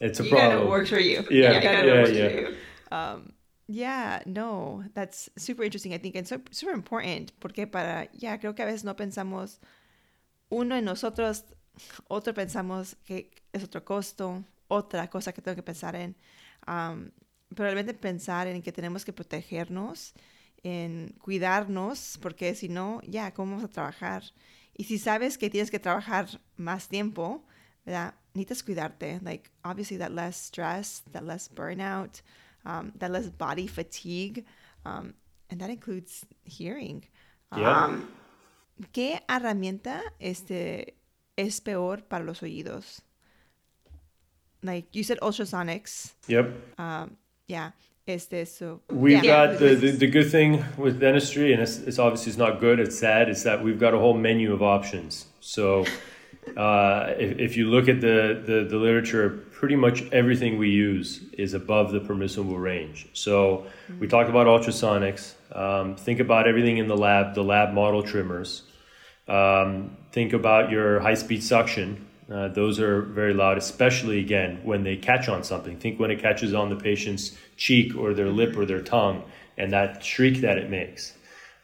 it's 0.00 0.20
a 0.20 0.24
you 0.24 0.30
problem. 0.30 0.58
Gotta 0.58 0.68
work 0.68 0.86
for 0.88 0.98
you. 0.98 1.24
Yeah, 1.30 1.60
yeah, 1.60 2.06
yeah, 2.06 2.28
yeah. 2.28 2.48
Um, 2.90 3.32
yeah, 3.68 4.22
no, 4.26 4.84
that's 4.94 5.28
super 5.36 5.64
interesting. 5.64 5.92
I 5.92 5.98
think 5.98 6.16
and 6.16 6.26
so 6.26 6.40
super 6.50 6.72
important 6.72 7.32
porque 7.40 7.66
para 7.66 8.08
yeah, 8.12 8.36
creo 8.38 8.54
que 8.54 8.62
a 8.62 8.66
veces 8.66 8.84
no 8.84 8.94
pensamos 8.94 9.58
uno 10.50 10.76
en 10.76 10.84
nosotros, 10.84 11.44
otro 12.08 12.32
pensamos 12.32 12.96
que 13.04 13.30
es 13.52 13.64
otro 13.64 13.84
costo, 13.84 14.44
otra 14.68 15.08
cosa 15.08 15.32
que 15.32 15.42
tengo 15.42 15.56
que 15.56 15.62
pensar 15.62 15.94
en. 15.96 16.14
Um, 16.66 17.10
pero 17.54 17.64
realmente 17.64 17.94
pensar 17.94 18.46
en 18.46 18.62
que 18.62 18.72
tenemos 18.72 19.04
que 19.04 19.12
protegernos, 19.12 20.14
en 20.62 21.14
cuidarnos, 21.20 22.18
porque 22.20 22.54
si 22.54 22.68
no, 22.68 23.00
ya, 23.06 23.32
¿cómo 23.32 23.52
vamos 23.52 23.64
a 23.64 23.72
trabajar? 23.72 24.24
Y 24.76 24.84
si 24.84 24.98
sabes 24.98 25.38
que 25.38 25.48
tienes 25.48 25.70
que 25.70 25.78
trabajar 25.78 26.26
más 26.56 26.88
tiempo, 26.88 27.46
¿verdad? 27.84 28.14
Necesitas 28.36 28.62
cuidarte. 28.62 29.20
Like, 29.24 29.50
obviously, 29.64 29.96
that 29.96 30.12
less 30.12 30.36
stress, 30.36 31.02
that 31.12 31.24
less 31.24 31.48
burnout, 31.48 32.20
um, 32.64 32.92
that 32.98 33.10
less 33.10 33.28
body 33.30 33.66
fatigue, 33.66 34.44
um, 34.84 35.14
and 35.50 35.60
that 35.60 35.70
includes 35.70 36.26
hearing. 36.44 37.04
Yeah. 37.56 37.84
Um, 37.84 38.08
¿Qué 38.92 39.20
herramienta 39.28 40.02
este, 40.20 40.94
es 41.36 41.60
peor 41.60 42.02
para 42.08 42.24
los 42.24 42.40
oídos? 42.40 43.00
Like, 44.62 44.94
you 44.94 45.02
said 45.02 45.18
ultrasonics. 45.22 46.12
Yep. 46.28 46.78
Um, 46.78 47.16
yeah. 47.46 47.70
Este, 48.06 48.46
so, 48.46 48.82
We've 48.90 49.24
yeah. 49.24 49.46
got 49.46 49.58
the, 49.58 49.74
the, 49.74 49.90
the 49.92 50.06
good 50.06 50.30
thing 50.30 50.64
with 50.76 51.00
dentistry, 51.00 51.52
and 51.52 51.62
it's, 51.62 51.78
it's 51.78 51.98
obviously 51.98 52.30
it's 52.30 52.38
not 52.38 52.60
good, 52.60 52.78
it's 52.78 52.98
sad, 52.98 53.28
is 53.28 53.42
that 53.44 53.64
we've 53.64 53.80
got 53.80 53.94
a 53.94 53.98
whole 53.98 54.14
menu 54.14 54.52
of 54.52 54.62
options. 54.62 55.26
So 55.40 55.84
uh, 56.56 57.14
if, 57.18 57.38
if 57.38 57.56
you 57.56 57.68
look 57.68 57.88
at 57.88 58.00
the, 58.00 58.42
the, 58.44 58.66
the 58.68 58.76
literature, 58.76 59.30
pretty 59.52 59.76
much 59.76 60.02
everything 60.12 60.58
we 60.58 60.70
use 60.70 61.22
is 61.32 61.54
above 61.54 61.92
the 61.92 62.00
permissible 62.00 62.58
range. 62.58 63.08
So 63.12 63.66
we 63.98 64.06
talked 64.06 64.30
about 64.30 64.46
ultrasonics. 64.46 65.34
Um, 65.54 65.96
think 65.96 66.20
about 66.20 66.46
everything 66.46 66.78
in 66.78 66.88
the 66.88 66.96
lab, 66.96 67.34
the 67.34 67.42
lab 67.42 67.72
model 67.72 68.02
trimmers. 68.02 68.62
Um, 69.28 69.96
think 70.12 70.32
about 70.32 70.70
your 70.70 71.00
high 71.00 71.14
speed 71.14 71.42
suction. 71.42 72.06
Uh, 72.30 72.48
those 72.48 72.80
are 72.80 73.02
very 73.02 73.34
loud, 73.34 73.56
especially 73.56 74.18
again 74.18 74.60
when 74.64 74.82
they 74.82 74.96
catch 74.96 75.28
on 75.28 75.44
something. 75.44 75.78
Think 75.78 76.00
when 76.00 76.10
it 76.10 76.20
catches 76.20 76.54
on 76.54 76.70
the 76.70 76.76
patient's 76.76 77.36
cheek 77.56 77.96
or 77.96 78.14
their 78.14 78.30
lip 78.30 78.56
or 78.56 78.66
their 78.66 78.82
tongue 78.82 79.22
and 79.56 79.72
that 79.72 80.04
shriek 80.04 80.40
that 80.40 80.58
it 80.58 80.70
makes. 80.70 81.12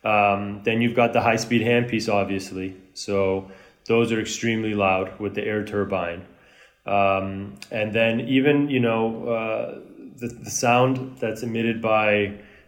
Um, 0.05 0.62
then 0.64 0.81
you've 0.81 0.97
got 0.97 1.12
the 1.12 1.21
high 1.21 1.37
speed 1.37 1.62
handpiece, 1.62 2.12
obviously. 2.12 2.77
So 2.95 3.51
those 3.94 4.11
are 4.14 4.20
extremely 4.20 4.74
loud 4.87 5.20
with 5.20 5.35
the 5.35 5.44
air 5.52 5.62
turbine. 5.64 6.22
Um, 6.87 7.57
and 7.70 7.92
then 7.92 8.20
even, 8.20 8.70
you 8.70 8.81
know, 8.81 9.02
uh, 9.37 9.81
the, 10.20 10.28
the 10.28 10.50
sound 10.50 11.18
that's 11.18 11.42
emitted 11.42 11.83
by 11.83 12.09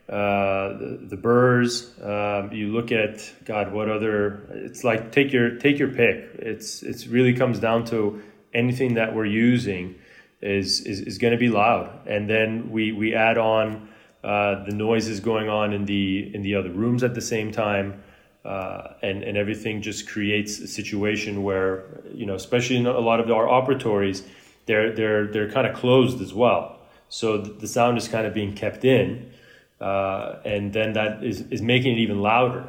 uh, 0.06 0.76
the, 0.80 1.06
the 1.12 1.16
burrs. 1.16 1.98
Um, 2.02 2.52
you 2.52 2.66
look 2.76 2.92
at 2.92 3.14
God, 3.46 3.72
what 3.72 3.88
other? 3.88 4.18
It's 4.66 4.84
like 4.84 5.12
take 5.12 5.32
your 5.32 5.56
take 5.56 5.78
your 5.78 5.88
pick. 5.88 6.16
It's 6.52 6.82
it's 6.82 7.06
really 7.06 7.32
comes 7.32 7.58
down 7.58 7.86
to 7.86 8.22
anything 8.52 8.94
that 8.94 9.14
we're 9.14 9.32
using 9.50 9.94
is 10.42 10.80
is, 10.82 11.00
is 11.00 11.16
going 11.16 11.32
to 11.32 11.38
be 11.38 11.48
loud, 11.48 12.06
and 12.06 12.28
then 12.28 12.70
we 12.70 12.92
we 12.92 13.14
add 13.14 13.38
on 13.38 13.88
uh, 14.22 14.64
the 14.68 14.74
noises 14.74 15.20
going 15.20 15.48
on 15.48 15.72
in 15.72 15.86
the 15.86 16.34
in 16.34 16.42
the 16.42 16.54
other 16.54 16.70
rooms 16.70 17.02
at 17.02 17.14
the 17.14 17.22
same 17.34 17.50
time. 17.50 18.02
Uh, 18.44 18.92
and, 19.02 19.22
and 19.22 19.38
everything 19.38 19.80
just 19.80 20.06
creates 20.06 20.58
a 20.58 20.66
situation 20.68 21.42
where 21.42 22.02
you 22.12 22.26
know 22.26 22.34
especially 22.34 22.76
in 22.76 22.86
a 22.86 23.00
lot 23.00 23.18
of 23.18 23.30
our 23.30 23.46
operatories 23.46 24.22
they're 24.66 24.92
they're 24.94 25.26
they're 25.28 25.50
kind 25.50 25.66
of 25.66 25.74
closed 25.74 26.20
as 26.20 26.34
well 26.34 26.78
so 27.08 27.38
the 27.38 27.66
sound 27.66 27.96
is 27.96 28.06
kind 28.06 28.26
of 28.26 28.34
being 28.34 28.52
kept 28.54 28.84
in 28.84 29.32
uh, 29.80 30.40
and 30.44 30.72
then 30.72 30.92
that 30.94 31.22
is, 31.22 31.42
is 31.50 31.60
making 31.60 31.96
it 31.96 32.00
even 32.00 32.20
louder. 32.20 32.64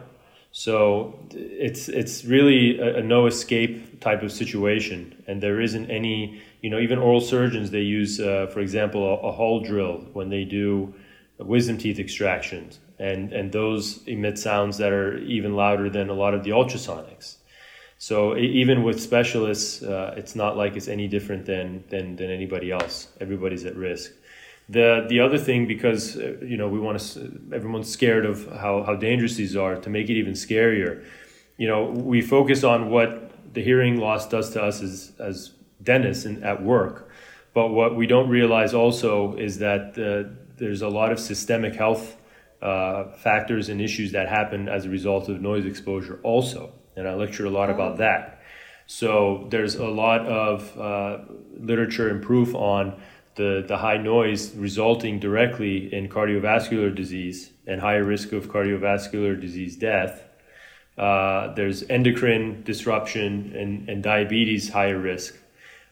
So 0.52 1.20
it's 1.32 1.90
it's 1.90 2.26
really 2.26 2.80
a, 2.80 2.98
a, 2.98 3.04
no 3.04 3.28
escape 3.28 4.00
type 4.00 4.24
of 4.24 4.32
situation, 4.32 5.24
and 5.28 5.42
there 5.42 5.62
isn't 5.62 5.90
any. 5.90 6.42
You 6.62 6.72
know, 6.72 6.80
even 6.80 6.98
oral 6.98 7.22
surgeons 7.22 7.70
they 7.70 7.82
use, 7.82 8.20
uh, 8.20 8.48
for 8.52 8.60
example, 8.60 9.04
a, 9.08 9.28
a 9.28 9.32
Hall 9.32 9.60
drill 9.60 10.08
when 10.14 10.30
they 10.30 10.46
do 10.46 10.96
wisdom 11.38 11.78
teeth 11.78 12.00
extractions, 12.00 12.80
and 13.00 13.34
and 13.34 13.52
those 13.52 14.04
emit 14.08 14.38
sounds 14.38 14.78
that 14.78 14.92
are 14.92 15.18
even 15.20 15.56
louder 15.56 15.90
than 15.90 16.10
a 16.10 16.14
lot 16.14 16.34
of 16.34 16.44
the 16.44 16.52
ultrasonics. 16.52 17.38
So 17.98 18.38
even 18.38 18.84
with 18.84 19.02
specialists, 19.02 19.82
uh, 19.82 20.14
it's 20.18 20.36
not 20.36 20.58
like 20.58 20.76
it's 20.76 20.88
any 20.88 21.08
different 21.08 21.46
than, 21.46 21.84
than 21.90 22.16
than 22.18 22.30
anybody 22.30 22.72
else. 22.72 23.08
Everybody's 23.22 23.66
at 23.66 23.76
risk. 23.76 24.12
The 24.68 25.06
the 25.08 25.20
other 25.20 25.38
thing, 25.38 25.68
because 25.68 26.18
uh, 26.18 26.38
you 26.42 26.58
know 26.58 26.68
we 26.68 26.80
want 26.80 27.00
to, 27.00 27.40
everyone's 27.54 27.90
scared 27.92 28.26
of 28.26 28.48
how 28.52 28.84
how 28.84 28.96
dangerous 28.96 29.36
these 29.36 29.56
are. 29.56 29.76
To 29.76 29.90
make 29.90 30.10
it 30.10 30.18
even 30.18 30.34
scarier, 30.34 31.06
you 31.58 31.68
know, 31.68 31.86
we 31.86 32.22
focus 32.22 32.64
on 32.64 32.90
what 32.90 33.54
the 33.54 33.64
hearing 33.64 33.98
loss 33.98 34.28
does 34.28 34.50
to 34.52 34.62
us 34.62 34.82
as 34.82 35.12
as 35.20 35.52
dentists 35.84 36.26
and 36.26 36.44
at 36.44 36.64
work, 36.64 37.10
but 37.54 37.70
what 37.70 37.96
we 37.96 38.08
don't 38.08 38.28
realize 38.28 38.74
also 38.74 39.36
is 39.36 39.60
that 39.60 39.98
there's 40.58 40.82
a 40.82 40.90
lot 40.90 41.12
of 41.12 41.20
systemic 41.20 41.76
health 41.76 42.18
uh, 42.62 43.12
factors 43.18 43.70
and 43.70 43.82
issues 43.82 44.12
that 44.14 44.28
happen 44.28 44.68
as 44.68 44.86
a 44.86 44.90
result 44.90 45.30
of 45.30 45.42
noise 45.42 45.66
exposure 45.66 46.20
also, 46.24 46.74
and 46.96 47.08
I 47.08 47.14
lecture 47.14 47.46
a 47.46 47.50
lot 47.50 47.70
about 47.70 47.98
that. 47.98 48.42
So 48.88 49.48
there's 49.50 49.76
a 49.76 49.88
lot 49.88 50.22
of 50.26 50.80
uh, 50.80 51.18
literature 51.60 52.10
and 52.10 52.22
proof 52.22 52.54
on 52.54 53.00
the, 53.36 53.66
the 53.68 53.78
high 53.78 53.98
noise 53.98 54.56
resulting 54.56 55.20
directly 55.20 55.94
in 55.94 56.08
cardiovascular 56.08 56.96
disease 56.96 57.52
and 57.68 57.82
higher 57.82 58.04
risk 58.04 58.32
of 58.32 58.50
cardiovascular 58.50 59.40
disease 59.40 59.76
death. 59.76 60.24
Uh, 60.98 61.54
there's 61.56 61.84
endocrine 61.90 62.64
disruption 62.64 63.54
and, 63.56 63.90
and 63.90 64.02
diabetes 64.04 64.70
higher 64.70 65.00
risk. 65.00 65.38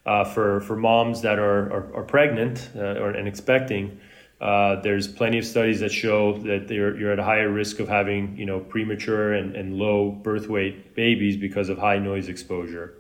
Uh, 0.06 0.26
for, 0.26 0.60
for 0.60 0.76
moms 0.76 1.22
that 1.22 1.40
are, 1.40 1.72
are, 1.72 1.96
are 1.96 2.04
pregnant 2.04 2.70
uh, 2.76 3.00
or, 3.00 3.12
and 3.12 3.26
expecting, 3.26 3.98
uh, 4.44 4.82
there's 4.82 5.08
plenty 5.08 5.38
of 5.38 5.46
studies 5.46 5.80
that 5.80 5.90
show 5.90 6.38
that 6.40 6.70
you're, 6.70 7.14
at 7.14 7.18
a 7.18 7.24
higher 7.24 7.50
risk 7.50 7.80
of 7.80 7.88
having 7.88 8.36
you 8.38 8.46
know, 8.46 8.60
premature 8.60 9.32
and, 9.32 9.56
and 9.56 9.78
low 9.78 10.12
birth 10.12 10.50
weight 10.50 10.94
babies 10.96 11.38
because 11.38 11.70
of 11.70 11.78
high 11.78 11.98
noise 11.98 12.28
exposure. 12.28 12.94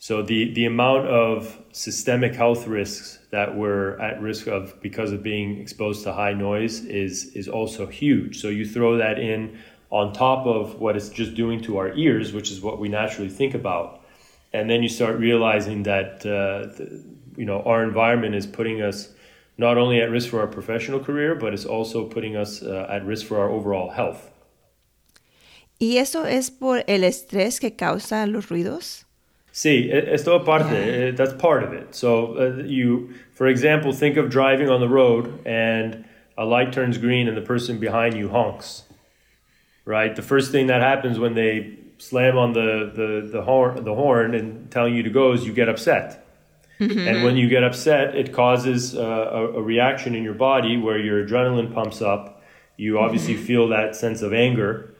So 0.00 0.20
the, 0.20 0.52
the 0.52 0.64
amount 0.64 1.06
of 1.06 1.56
systemic 1.70 2.34
health 2.34 2.66
risks 2.66 3.20
that 3.30 3.56
we're 3.56 3.96
at 4.00 4.20
risk 4.20 4.48
of 4.48 4.82
because 4.82 5.12
of 5.12 5.22
being 5.22 5.60
exposed 5.60 6.02
to 6.04 6.12
high 6.12 6.32
noise 6.32 6.84
is 6.86 7.26
is 7.36 7.46
also 7.46 7.86
huge. 7.86 8.40
So 8.40 8.48
you 8.48 8.66
throw 8.66 8.96
that 8.96 9.20
in 9.20 9.60
on 9.90 10.12
top 10.12 10.44
of 10.44 10.80
what 10.80 10.96
it's 10.96 11.08
just 11.08 11.36
doing 11.36 11.62
to 11.62 11.78
our 11.78 11.94
ears, 11.94 12.32
which 12.32 12.50
is 12.50 12.60
what 12.60 12.80
we 12.80 12.88
naturally 12.88 13.30
think 13.30 13.54
about, 13.54 14.04
and 14.52 14.68
then 14.68 14.82
you 14.82 14.88
start 14.88 15.20
realizing 15.20 15.84
that 15.84 16.26
uh, 16.26 16.74
the, 16.76 17.00
you 17.36 17.44
know 17.44 17.62
our 17.62 17.84
environment 17.84 18.34
is 18.34 18.44
putting 18.44 18.82
us 18.82 19.14
not 19.58 19.76
only 19.78 20.00
at 20.00 20.10
risk 20.10 20.28
for 20.30 20.40
our 20.40 20.46
professional 20.46 21.00
career, 21.00 21.34
but 21.34 21.52
it's 21.52 21.64
also 21.64 22.06
putting 22.06 22.36
us 22.36 22.62
uh, 22.62 22.86
at 22.88 23.04
risk 23.04 23.26
for 23.26 23.38
our 23.38 23.48
overall 23.48 23.90
health. 23.90 24.30
¿Y 25.80 25.98
eso 25.98 26.24
es 26.24 26.50
por 26.50 26.84
el 26.86 27.02
estrés 27.02 27.60
que 27.60 27.70
causa 27.72 28.26
los 28.26 28.46
ruidos? 28.46 29.04
Sí, 29.52 29.90
es 29.92 30.24
toda 30.24 30.44
parte. 30.44 30.70
Yeah. 30.70 31.10
That's 31.10 31.34
part 31.34 31.64
of 31.64 31.72
it. 31.72 31.94
So 31.94 32.38
uh, 32.38 32.62
you, 32.64 33.14
for 33.32 33.48
example, 33.48 33.92
think 33.92 34.16
of 34.16 34.30
driving 34.30 34.70
on 34.70 34.80
the 34.80 34.88
road 34.88 35.44
and 35.44 36.04
a 36.38 36.44
light 36.44 36.72
turns 36.72 36.98
green 36.98 37.28
and 37.28 37.36
the 37.36 37.42
person 37.42 37.78
behind 37.78 38.16
you 38.16 38.28
honks. 38.28 38.84
right? 39.84 40.14
The 40.14 40.22
first 40.22 40.52
thing 40.52 40.68
that 40.68 40.80
happens 40.80 41.18
when 41.18 41.34
they 41.34 41.78
slam 41.98 42.36
on 42.36 42.52
the, 42.52 42.90
the, 42.94 43.28
the, 43.30 43.42
horn, 43.42 43.84
the 43.84 43.94
horn 43.94 44.34
and 44.34 44.70
telling 44.70 44.94
you 44.94 45.02
to 45.02 45.10
go 45.10 45.32
is 45.32 45.44
you 45.46 45.52
get 45.52 45.68
upset. 45.68 46.21
Mm-hmm. 46.80 46.98
And 46.98 47.24
when 47.24 47.36
you 47.36 47.48
get 47.48 47.62
upset, 47.62 48.14
it 48.16 48.32
causes 48.32 48.96
uh, 48.96 49.00
a, 49.00 49.58
a, 49.58 49.62
reaction 49.62 50.14
in 50.14 50.24
your 50.24 50.34
body 50.34 50.76
where 50.76 50.98
your 50.98 51.24
adrenaline 51.24 51.72
pumps 51.72 52.02
up. 52.02 52.42
You 52.76 52.98
obviously 52.98 53.34
mm-hmm. 53.34 53.44
feel 53.44 53.68
that 53.68 53.94
sense 53.94 54.22
of 54.22 54.32
anger. 54.32 54.94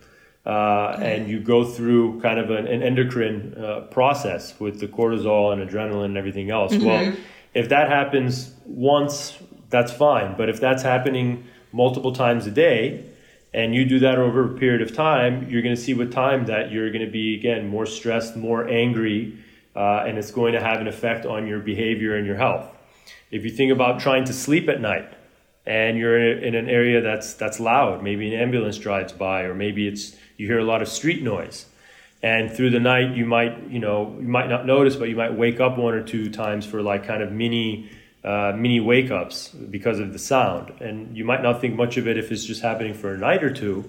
Uh, 0.44 0.96
and 1.00 1.28
you 1.28 1.40
go 1.40 1.64
through 1.64 2.20
kind 2.20 2.38
of 2.38 2.50
an, 2.50 2.66
an 2.66 2.82
endocrine 2.82 3.54
uh, 3.54 3.80
process 3.90 4.58
with 4.58 4.80
the 4.80 4.88
cortisol 4.88 5.52
and 5.52 5.68
adrenaline 5.68 6.06
and 6.06 6.18
everything 6.18 6.50
else. 6.50 6.72
Mm-hmm. 6.72 6.86
Well, 6.86 7.14
if 7.54 7.68
that 7.68 7.88
happens 7.88 8.52
once, 8.66 9.38
that's 9.70 9.92
fine. 9.92 10.36
But 10.36 10.48
if 10.48 10.60
that's 10.60 10.82
happening 10.82 11.44
multiple 11.72 12.12
times 12.12 12.46
a 12.46 12.50
day, 12.50 13.04
and 13.54 13.74
you 13.74 13.84
do 13.84 13.98
that 14.00 14.18
over 14.18 14.54
a 14.54 14.58
period 14.58 14.82
of 14.82 14.94
time, 14.94 15.48
you're 15.50 15.62
going 15.62 15.74
to 15.74 15.80
see 15.80 15.94
with 15.94 16.12
time 16.12 16.46
that 16.46 16.70
you're 16.72 16.90
going 16.90 17.04
to 17.04 17.10
be, 17.10 17.36
again, 17.36 17.68
more 17.68 17.86
stressed, 17.86 18.36
more 18.36 18.66
angry, 18.66 19.38
uh, 19.74 20.04
and 20.06 20.18
it's 20.18 20.30
going 20.30 20.52
to 20.52 20.60
have 20.60 20.80
an 20.80 20.88
effect 20.88 21.26
on 21.26 21.46
your 21.46 21.60
behavior 21.60 22.16
and 22.16 22.26
your 22.26 22.36
health. 22.36 22.66
If 23.30 23.44
you 23.44 23.50
think 23.50 23.72
about 23.72 24.00
trying 24.00 24.24
to 24.24 24.32
sleep 24.32 24.68
at 24.68 24.80
night, 24.80 25.12
and 25.64 25.96
you're 25.96 26.18
in, 26.18 26.54
an 26.54 26.68
area 26.68 27.00
that's 27.00 27.34
that's 27.34 27.60
loud, 27.60 28.02
maybe 28.02 28.34
an 28.34 28.40
ambulance 28.40 28.78
drives 28.78 29.12
by, 29.12 29.42
or 29.42 29.54
maybe 29.54 29.86
it's 29.86 30.16
you 30.36 30.46
hear 30.46 30.58
a 30.58 30.64
lot 30.64 30.82
of 30.82 30.88
street 30.88 31.22
noise, 31.22 31.66
and 32.22 32.50
through 32.50 32.70
the 32.70 32.80
night 32.80 33.16
you 33.16 33.24
might 33.24 33.70
you 33.70 33.78
know 33.78 34.16
you 34.20 34.26
might 34.28 34.48
not 34.48 34.66
notice, 34.66 34.96
but 34.96 35.08
you 35.08 35.16
might 35.16 35.34
wake 35.34 35.60
up 35.60 35.78
one 35.78 35.94
or 35.94 36.02
two 36.02 36.30
times 36.30 36.66
for 36.66 36.82
like 36.82 37.06
kind 37.06 37.22
of 37.22 37.30
mini 37.30 37.90
uh, 38.24 38.52
mini 38.56 38.80
wake 38.80 39.10
ups 39.10 39.48
because 39.48 39.98
of 39.98 40.12
the 40.12 40.18
sound. 40.18 40.72
And 40.80 41.16
you 41.16 41.24
might 41.24 41.42
not 41.42 41.60
think 41.60 41.74
much 41.74 41.96
of 41.96 42.06
it 42.06 42.16
if 42.16 42.30
it's 42.30 42.44
just 42.44 42.62
happening 42.62 42.94
for 42.94 43.14
a 43.14 43.18
night 43.18 43.42
or 43.42 43.52
two. 43.52 43.84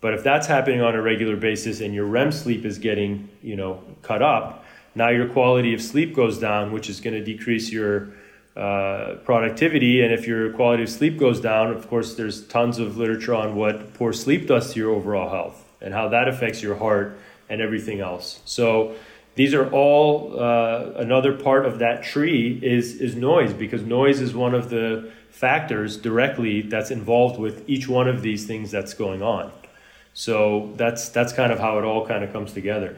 But 0.00 0.14
if 0.14 0.22
that's 0.22 0.46
happening 0.46 0.82
on 0.82 0.94
a 0.94 1.02
regular 1.02 1.36
basis 1.36 1.80
and 1.80 1.94
your 1.94 2.04
REM 2.04 2.30
sleep 2.30 2.64
is 2.64 2.78
getting, 2.78 3.28
you 3.42 3.56
know, 3.56 3.82
cut 4.02 4.22
up, 4.22 4.64
now 4.96 5.10
your 5.10 5.28
quality 5.28 5.74
of 5.74 5.82
sleep 5.82 6.16
goes 6.16 6.38
down, 6.38 6.72
which 6.72 6.88
is 6.88 7.00
going 7.00 7.14
to 7.14 7.22
decrease 7.22 7.70
your 7.70 8.08
uh, 8.56 9.16
productivity. 9.24 10.02
And 10.02 10.10
if 10.10 10.26
your 10.26 10.50
quality 10.54 10.84
of 10.84 10.88
sleep 10.88 11.18
goes 11.18 11.38
down, 11.38 11.70
of 11.70 11.86
course, 11.88 12.14
there's 12.14 12.46
tons 12.46 12.78
of 12.78 12.96
literature 12.96 13.34
on 13.34 13.54
what 13.54 13.92
poor 13.92 14.14
sleep 14.14 14.46
does 14.46 14.72
to 14.72 14.80
your 14.80 14.90
overall 14.90 15.28
health 15.28 15.62
and 15.82 15.92
how 15.92 16.08
that 16.08 16.28
affects 16.28 16.62
your 16.62 16.76
heart 16.76 17.18
and 17.50 17.60
everything 17.60 18.00
else. 18.00 18.40
So 18.46 18.96
these 19.34 19.52
are 19.52 19.70
all 19.70 20.40
uh, 20.40 20.92
another 20.96 21.34
part 21.34 21.66
of 21.66 21.78
that 21.80 22.02
tree 22.02 22.58
is 22.62 22.98
is 22.98 23.14
noise 23.14 23.52
because 23.52 23.82
noise 23.82 24.22
is 24.22 24.34
one 24.34 24.54
of 24.54 24.70
the 24.70 25.12
factors 25.30 25.98
directly 25.98 26.62
that's 26.62 26.90
involved 26.90 27.38
with 27.38 27.68
each 27.68 27.86
one 27.86 28.08
of 28.08 28.22
these 28.22 28.46
things 28.46 28.70
that's 28.70 28.94
going 28.94 29.22
on. 29.22 29.52
So 30.14 30.72
that's 30.76 31.10
that's 31.10 31.34
kind 31.34 31.52
of 31.52 31.58
how 31.58 31.78
it 31.78 31.84
all 31.84 32.06
kind 32.06 32.24
of 32.24 32.32
comes 32.32 32.54
together. 32.54 32.96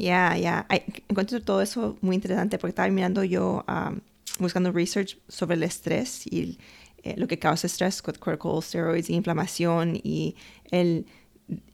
Yeah, 0.00 0.34
yeah. 0.34 0.64
I 0.70 0.82
encuentro 1.10 1.42
todo 1.42 1.60
eso 1.60 1.98
muy 2.00 2.16
interesante 2.16 2.58
porque 2.58 2.70
estaba 2.70 2.88
mirando 2.88 3.22
yo 3.22 3.64
um, 3.68 4.00
buscando 4.38 4.72
research 4.72 5.18
sobre 5.28 5.56
el 5.56 5.62
estrés 5.62 6.26
y 6.26 6.58
eh, 7.02 7.16
lo 7.18 7.26
que 7.26 7.38
causa 7.38 7.66
estrés 7.66 8.00
con 8.00 8.14
cortical 8.14 8.62
steroids 8.62 9.10
y 9.10 9.14
inflamación 9.14 10.00
y 10.02 10.36
el, 10.70 11.04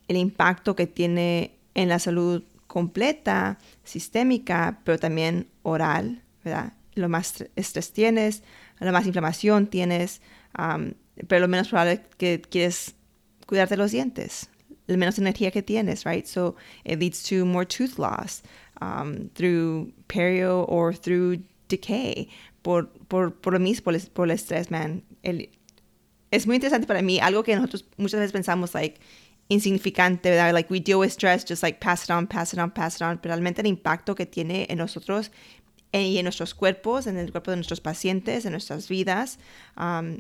el 0.08 0.16
impacto 0.16 0.74
que 0.74 0.88
tiene 0.88 1.56
en 1.74 1.88
la 1.88 2.00
salud 2.00 2.42
completa, 2.66 3.58
sistémica, 3.84 4.80
pero 4.82 4.98
también 4.98 5.46
oral, 5.62 6.20
¿verdad? 6.42 6.72
Lo 6.96 7.08
más 7.08 7.44
estrés 7.54 7.92
tienes, 7.92 8.42
lo 8.80 8.90
más 8.90 9.06
inflamación 9.06 9.68
tienes, 9.68 10.20
pero 11.28 11.40
lo 11.40 11.48
menos 11.48 11.68
probable 11.68 12.02
que 12.18 12.40
quieres 12.40 12.96
cuidarte 13.46 13.76
los 13.76 13.92
dientes, 13.92 14.48
menos 14.88 15.18
energía 15.18 15.50
que 15.50 15.62
tienes, 15.62 16.04
right? 16.04 16.26
So 16.26 16.56
it 16.84 16.98
leads 16.98 17.22
to 17.24 17.44
more 17.44 17.64
tooth 17.64 17.98
loss 17.98 18.42
um, 18.80 19.30
through 19.34 19.92
perio 20.08 20.64
or 20.68 20.94
through 20.94 21.42
decay 21.68 22.28
por, 22.62 22.88
por, 23.08 23.32
por 23.32 23.52
lo 23.52 23.58
mismo, 23.58 23.84
por 23.84 23.94
el, 23.94 24.00
por 24.12 24.26
el 24.26 24.32
estrés, 24.32 24.70
man. 24.70 25.02
El, 25.22 25.48
es 26.30 26.46
muy 26.46 26.56
interesante 26.56 26.86
para 26.86 27.02
mí, 27.02 27.18
algo 27.20 27.42
que 27.42 27.54
nosotros 27.54 27.84
muchas 27.96 28.20
veces 28.20 28.32
pensamos, 28.32 28.74
like, 28.74 29.00
insignificante, 29.48 30.30
¿verdad? 30.30 30.52
Like 30.52 30.70
we 30.70 30.80
deal 30.80 30.98
with 30.98 31.10
stress, 31.10 31.44
just 31.44 31.62
like 31.62 31.80
pass 31.80 32.04
it 32.04 32.10
on, 32.10 32.26
pass 32.26 32.52
it 32.52 32.58
on, 32.58 32.70
pass 32.70 32.96
it 32.96 33.02
on. 33.02 33.18
Pero 33.18 33.32
realmente 33.32 33.60
el 33.60 33.68
impacto 33.68 34.14
que 34.14 34.26
tiene 34.26 34.66
en 34.68 34.78
nosotros 34.78 35.30
y 35.92 36.18
en 36.18 36.24
nuestros 36.24 36.54
cuerpos, 36.54 37.06
en 37.06 37.16
el 37.16 37.30
cuerpo 37.30 37.50
de 37.52 37.58
nuestros 37.58 37.80
pacientes, 37.80 38.44
en 38.44 38.52
nuestras 38.52 38.88
vidas, 38.88 39.38
um, 39.76 40.18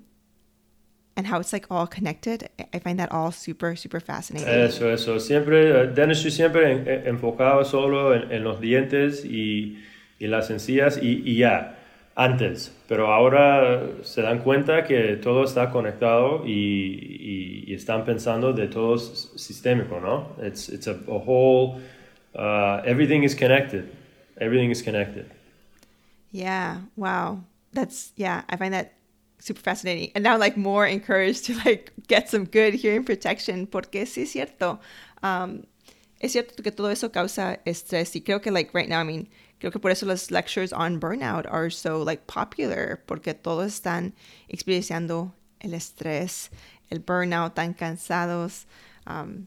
and 1.16 1.26
how 1.26 1.40
it's 1.40 1.52
like 1.52 1.66
all 1.70 1.86
connected. 1.86 2.48
I 2.72 2.78
find 2.78 2.98
that 2.98 3.10
all 3.10 3.32
super, 3.32 3.74
super 3.76 4.00
fascinating. 4.00 4.48
Eso, 4.48 4.90
eso. 4.90 5.18
Siempre, 5.18 5.72
uh, 5.72 5.86
dentistry 5.94 6.30
siempre 6.30 7.06
enfocado 7.06 7.64
solo 7.64 8.12
en, 8.12 8.30
en, 8.30 8.44
los 8.44 8.60
dientes 8.60 9.24
y, 9.24 9.78
y 10.18 10.26
las 10.26 10.50
encías 10.50 10.98
y, 10.98 11.22
y 11.24 11.38
ya 11.38 11.76
antes, 12.16 12.72
pero 12.88 13.12
ahora 13.12 14.02
se 14.02 14.22
dan 14.22 14.38
cuenta 14.38 14.84
que 14.84 15.16
todo 15.16 15.44
está 15.44 15.70
conectado 15.70 16.46
y, 16.46 17.64
y, 17.68 17.74
están 17.74 18.06
pensando 18.06 18.54
de 18.54 18.68
todo 18.68 18.96
sistémico, 18.96 20.00
¿no? 20.00 20.30
It's, 20.42 20.70
it's 20.70 20.86
a, 20.86 20.92
a 20.92 21.18
whole, 21.18 21.78
uh, 22.34 22.80
everything 22.86 23.22
is 23.22 23.34
connected. 23.34 23.92
Everything 24.40 24.70
is 24.70 24.82
connected. 24.82 25.26
Yeah, 26.32 26.80
wow. 26.96 27.40
That's, 27.74 28.12
yeah, 28.16 28.44
I 28.48 28.56
find 28.56 28.72
that 28.72 28.95
super 29.38 29.60
fascinating. 29.60 30.10
And 30.14 30.22
now 30.22 30.38
like 30.38 30.56
more 30.56 30.86
encouraged 30.86 31.44
to 31.46 31.54
like 31.64 31.92
get 32.08 32.28
some 32.28 32.44
good 32.44 32.74
hearing 32.74 33.04
protection 33.04 33.66
porque 33.66 34.06
sí 34.06 34.22
es 34.22 34.32
cierto. 34.32 34.80
Um, 35.22 35.64
es 36.20 36.32
cierto 36.32 36.62
que 36.62 36.70
todo 36.70 36.88
eso 36.88 37.10
causa 37.10 37.58
estrés 37.66 38.14
y 38.16 38.22
creo 38.22 38.40
que 38.40 38.50
like 38.50 38.72
right 38.72 38.88
now, 38.88 39.00
I 39.00 39.04
mean, 39.04 39.28
Creo 39.58 39.72
que 39.72 39.78
por 39.78 39.90
eso 39.90 40.04
las 40.04 40.30
lectures 40.30 40.72
on 40.72 41.00
burnout 41.00 41.46
are 41.50 41.70
so 41.70 42.02
like 42.02 42.26
popular, 42.26 43.00
porque 43.06 43.32
todos 43.32 43.66
están 43.66 44.12
experienciando 44.48 45.32
el 45.60 45.72
estrés, 45.72 46.50
el 46.90 47.00
burnout, 47.00 47.54
tan 47.54 47.72
cansados. 47.72 48.66
Um, 49.06 49.46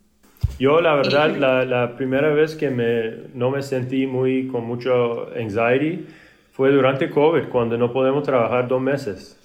Yo 0.58 0.82
la 0.82 0.96
verdad, 0.96 1.36
la, 1.38 1.64
la, 1.64 1.96
primera 1.96 2.34
vez 2.34 2.56
que 2.56 2.72
me, 2.72 3.30
no 3.36 3.52
me 3.52 3.62
sentí 3.62 4.08
muy 4.08 4.48
con 4.48 4.66
mucho 4.66 5.30
anxiety 5.36 6.08
fue 6.54 6.72
durante 6.72 7.10
COVID, 7.10 7.50
cuando 7.50 7.78
no 7.78 7.94
podemos 7.94 8.24
trabajar 8.24 8.68
dos 8.68 8.82
meses. 8.82 9.39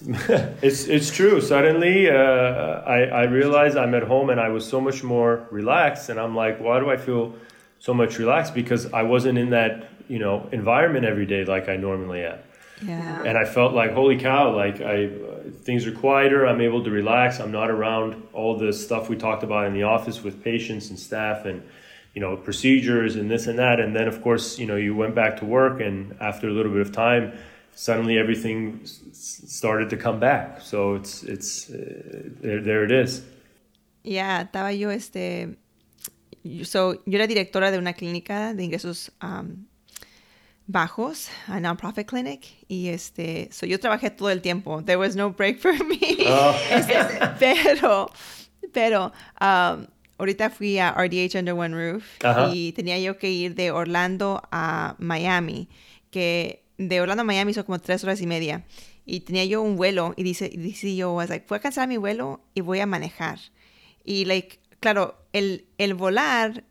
it's, 0.62 0.84
it's 0.84 1.10
true. 1.10 1.40
Suddenly, 1.40 2.10
uh, 2.10 2.14
I, 2.14 3.02
I 3.04 3.22
realized 3.24 3.76
I'm 3.76 3.94
at 3.94 4.02
home 4.02 4.30
and 4.30 4.40
I 4.40 4.48
was 4.48 4.68
so 4.68 4.80
much 4.80 5.02
more 5.02 5.46
relaxed. 5.50 6.08
And 6.10 6.20
I'm 6.20 6.34
like, 6.34 6.60
why 6.60 6.80
do 6.80 6.90
I 6.90 6.96
feel 6.96 7.34
so 7.78 7.94
much 7.94 8.18
relaxed 8.18 8.54
because 8.54 8.92
I 8.92 9.02
wasn't 9.02 9.38
in 9.38 9.50
that 9.50 9.88
you 10.08 10.18
know 10.18 10.48
environment 10.52 11.04
every 11.04 11.26
day 11.26 11.44
like 11.44 11.68
I 11.68 11.76
normally 11.76 12.24
am. 12.24 12.38
Yeah. 12.82 13.22
And 13.22 13.38
I 13.38 13.44
felt 13.44 13.72
like 13.72 13.92
holy 13.92 14.18
cow, 14.18 14.54
like 14.54 14.80
I 14.80 15.10
things 15.62 15.86
are 15.86 15.92
quieter. 15.92 16.46
I'm 16.46 16.60
able 16.60 16.84
to 16.84 16.90
relax. 16.90 17.40
I'm 17.40 17.52
not 17.52 17.70
around 17.70 18.22
all 18.32 18.58
the 18.58 18.72
stuff 18.72 19.08
we 19.08 19.16
talked 19.16 19.42
about 19.42 19.66
in 19.66 19.72
the 19.72 19.84
office 19.84 20.22
with 20.22 20.42
patients 20.42 20.90
and 20.90 20.98
staff 20.98 21.46
and 21.46 21.62
you 22.14 22.20
know 22.20 22.36
procedures 22.36 23.16
and 23.16 23.30
this 23.30 23.46
and 23.46 23.58
that. 23.58 23.80
And 23.80 23.94
then 23.94 24.08
of 24.08 24.22
course 24.22 24.58
you 24.58 24.66
know 24.66 24.76
you 24.76 24.94
went 24.94 25.14
back 25.14 25.38
to 25.38 25.44
work 25.44 25.80
and 25.80 26.16
after 26.20 26.48
a 26.48 26.52
little 26.52 26.72
bit 26.72 26.82
of 26.82 26.92
time. 26.92 27.32
Suddenly 27.78 28.18
everything 28.18 28.80
started 29.12 29.90
to 29.90 29.98
come 29.98 30.18
back, 30.18 30.62
so 30.62 30.94
it's 30.94 31.22
it's 31.22 31.70
uh, 31.70 32.30
there, 32.40 32.62
there 32.62 32.84
it 32.84 32.90
is. 32.90 33.22
Yeah, 34.02 34.44
estaba 34.44 34.72
yo 34.72 34.88
este 34.88 35.58
so, 36.64 37.02
yo 37.06 37.18
era 37.18 37.26
directora 37.26 37.70
de 37.70 37.78
una 37.78 37.92
clínica 37.92 38.54
de 38.54 38.64
ingresos 38.64 39.12
um, 39.22 39.66
bajos, 40.66 41.28
a 41.48 41.60
non-profit 41.60 42.06
clinic, 42.06 42.46
y 42.68 42.88
este, 42.88 43.48
so 43.52 43.66
yo 43.66 43.78
trabajé 43.78 44.10
todo 44.10 44.30
el 44.30 44.40
tiempo. 44.40 44.82
There 44.82 44.98
was 44.98 45.16
no 45.16 45.30
break 45.30 45.58
for 45.58 45.72
me. 45.84 46.16
Oh. 46.26 46.54
pero, 47.38 48.10
pero, 48.72 49.12
um, 49.40 49.86
ahorita 50.18 50.50
fui 50.50 50.78
a 50.78 50.92
RDH 50.92 51.36
Under 51.36 51.54
One 51.54 51.74
Roof 51.74 52.04
y 52.52 52.72
tenía 52.72 52.98
yo 52.98 53.18
que 53.18 53.30
ir 53.30 53.54
de 53.54 53.70
Orlando 53.70 54.42
a 54.50 54.96
Miami, 54.98 55.68
que 56.10 56.65
de 56.78 57.00
Orlando 57.00 57.22
a 57.22 57.24
Miami 57.24 57.54
son 57.54 57.64
como 57.64 57.78
tres 57.78 58.04
horas 58.04 58.20
y 58.20 58.26
media. 58.26 58.64
Y 59.04 59.20
tenía 59.20 59.44
yo 59.44 59.62
un 59.62 59.76
vuelo 59.76 60.14
y 60.16 60.22
dice, 60.22 60.48
dice 60.48 60.94
yo, 60.94 61.12
was 61.12 61.28
voy 61.28 61.56
a 61.56 61.60
cancelar 61.60 61.88
mi 61.88 61.96
vuelo 61.96 62.40
y 62.54 62.60
voy 62.60 62.80
a 62.80 62.86
manejar. 62.86 63.38
Y 64.04 64.24
like, 64.24 64.58
claro, 64.80 65.16
el, 65.32 65.66
el 65.78 65.94
volar, 65.94 66.64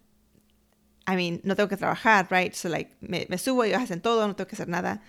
I 1.08 1.15
mean, 1.15 1.41
no 1.44 1.56
tengo 1.56 1.70
que 1.70 1.78
trabajar, 1.78 2.28
right? 2.30 2.54
So, 2.54 2.70
like, 2.70 2.96
me, 3.00 3.26
me 3.30 3.38
subo, 3.38 3.63
ellos 3.63 3.82
hacen 3.82 4.02
todo, 4.02 4.28
no 4.28 4.36
tengo 4.36 4.48
que 4.48 4.56
hacer 4.56 4.68
nada. 4.68 5.02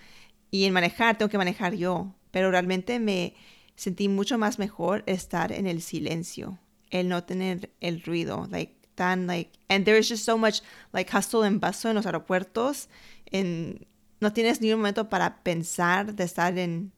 Y 0.51 0.65
en 0.65 0.73
manejar, 0.73 1.17
tengo 1.17 1.29
que 1.29 1.37
manejar 1.37 1.73
yo. 1.73 2.13
Pero 2.31 2.51
realmente 2.51 2.99
me 2.99 3.35
sentí 3.75 4.07
mucho 4.09 4.37
más 4.37 4.59
mejor 4.59 5.03
estar 5.05 5.51
en 5.51 5.67
el 5.67 5.81
silencio, 5.81 6.59
el 6.89 7.09
no 7.09 7.23
tener 7.23 7.71
el 7.79 8.01
ruido, 8.01 8.47
like, 8.51 8.75
tan, 8.95 9.27
like, 9.27 9.51
and 9.69 9.85
there 9.85 9.97
is 9.97 10.09
just 10.09 10.25
so 10.25 10.37
much, 10.37 10.61
like, 10.93 11.15
hustle 11.15 11.43
and 11.43 11.59
bustle 11.59 11.91
en 11.91 11.95
los 11.95 12.05
aeropuertos, 12.05 12.89
en, 13.31 13.87
no 14.19 14.33
tienes 14.33 14.61
ni 14.61 14.71
un 14.71 14.79
momento 14.79 15.09
para 15.09 15.43
pensar 15.43 16.15
de 16.15 16.23
estar 16.23 16.57
en, 16.57 16.91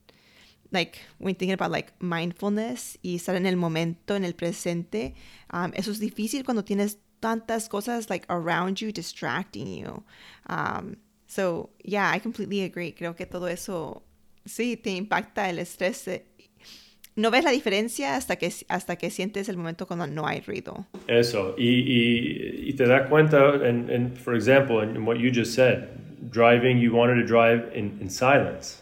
like 0.72 1.00
when 1.20 1.36
thinking 1.36 1.54
about 1.54 1.72
like 1.72 1.92
mindfulness 2.00 2.98
y 3.02 3.16
estar 3.16 3.36
en 3.36 3.46
el 3.46 3.58
momento, 3.58 4.16
en 4.16 4.24
el 4.24 4.34
presente, 4.34 5.16
um, 5.52 5.72
eso 5.74 5.92
es 5.92 6.00
difícil 6.00 6.44
cuando 6.44 6.64
tienes 6.64 7.00
tantas 7.20 7.68
cosas 7.68 8.10
like 8.10 8.26
around 8.30 8.78
you 8.78 8.92
distracting 8.92 9.68
you. 9.68 10.04
Um, 10.48 10.98
so 11.28 11.70
yeah, 11.84 12.12
I 12.14 12.20
completely 12.20 12.62
agree. 12.62 12.94
Creo 12.94 13.16
que 13.16 13.26
todo 13.26 13.48
eso 13.48 14.04
sí 14.46 14.78
te 14.78 14.92
impacta 14.92 15.50
el 15.50 15.60
estrés. 15.60 16.24
No 17.16 17.32
ves 17.32 17.44
la 17.44 17.52
diferencia 17.52 18.16
hasta 18.16 18.38
que, 18.38 18.50
hasta 18.70 18.96
que 18.96 19.10
sientes 19.10 19.50
el 19.50 19.58
momento 19.58 19.86
cuando 19.86 20.08
no 20.08 20.26
hay 20.26 20.40
ruido. 20.40 20.88
Eso, 21.08 21.54
y, 21.58 22.70
y, 22.70 22.74
te 22.74 22.86
das 22.86 23.10
cuenta, 23.10 23.56
and, 23.56 23.90
and 23.90 24.18
for 24.18 24.34
example, 24.34 24.82
in 24.82 25.06
what 25.06 25.18
you 25.18 25.30
just 25.30 25.54
said, 25.54 25.90
driving, 26.30 26.78
you 26.78 26.94
wanted 26.94 27.16
to 27.16 27.26
drive 27.26 27.72
in, 27.74 28.00
in 28.02 28.10
silence. 28.10 28.82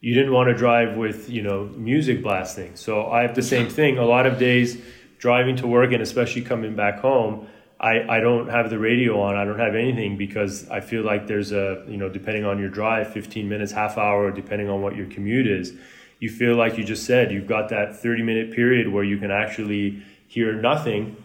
You 0.00 0.14
didn't 0.14 0.32
want 0.32 0.48
to 0.48 0.54
drive 0.54 0.96
with 0.96 1.28
you 1.28 1.42
know 1.42 1.64
music 1.64 2.22
blasting. 2.22 2.76
So 2.76 3.10
i 3.10 3.22
have 3.22 3.34
the 3.34 3.42
same 3.42 3.68
thing. 3.68 3.98
A 3.98 4.04
lot 4.04 4.26
of 4.26 4.38
days 4.38 4.80
driving 5.18 5.56
to 5.56 5.66
work 5.66 5.92
and 5.92 6.02
especially 6.02 6.42
coming 6.42 6.76
back 6.76 7.00
home 7.00 7.48
I, 7.80 8.16
I 8.16 8.20
don't 8.20 8.48
have 8.48 8.70
the 8.70 8.78
radio 8.78 9.20
on. 9.20 9.36
I 9.36 9.44
don't 9.44 9.58
have 9.58 9.74
anything 9.74 10.16
because 10.16 10.68
i 10.68 10.80
feel 10.80 11.02
like 11.02 11.26
there's 11.26 11.52
a 11.52 11.84
you 11.88 11.96
know 11.96 12.08
depending 12.08 12.44
on 12.44 12.58
your 12.58 12.68
drive 12.68 13.12
15 13.12 13.48
minutes 13.48 13.72
half 13.72 13.98
hour 13.98 14.30
depending 14.30 14.68
on 14.68 14.82
what 14.82 14.96
your 14.96 15.06
commute 15.06 15.46
is 15.46 15.72
you 16.20 16.28
feel 16.28 16.56
like 16.56 16.76
you 16.76 16.84
just 16.84 17.06
said 17.06 17.30
you've 17.30 17.46
got 17.46 17.68
that 17.68 17.96
30 17.96 18.22
minute 18.22 18.52
period 18.52 18.92
where 18.92 19.04
you 19.04 19.18
can 19.18 19.30
actually 19.30 20.02
hear 20.26 20.52
nothing 20.54 21.16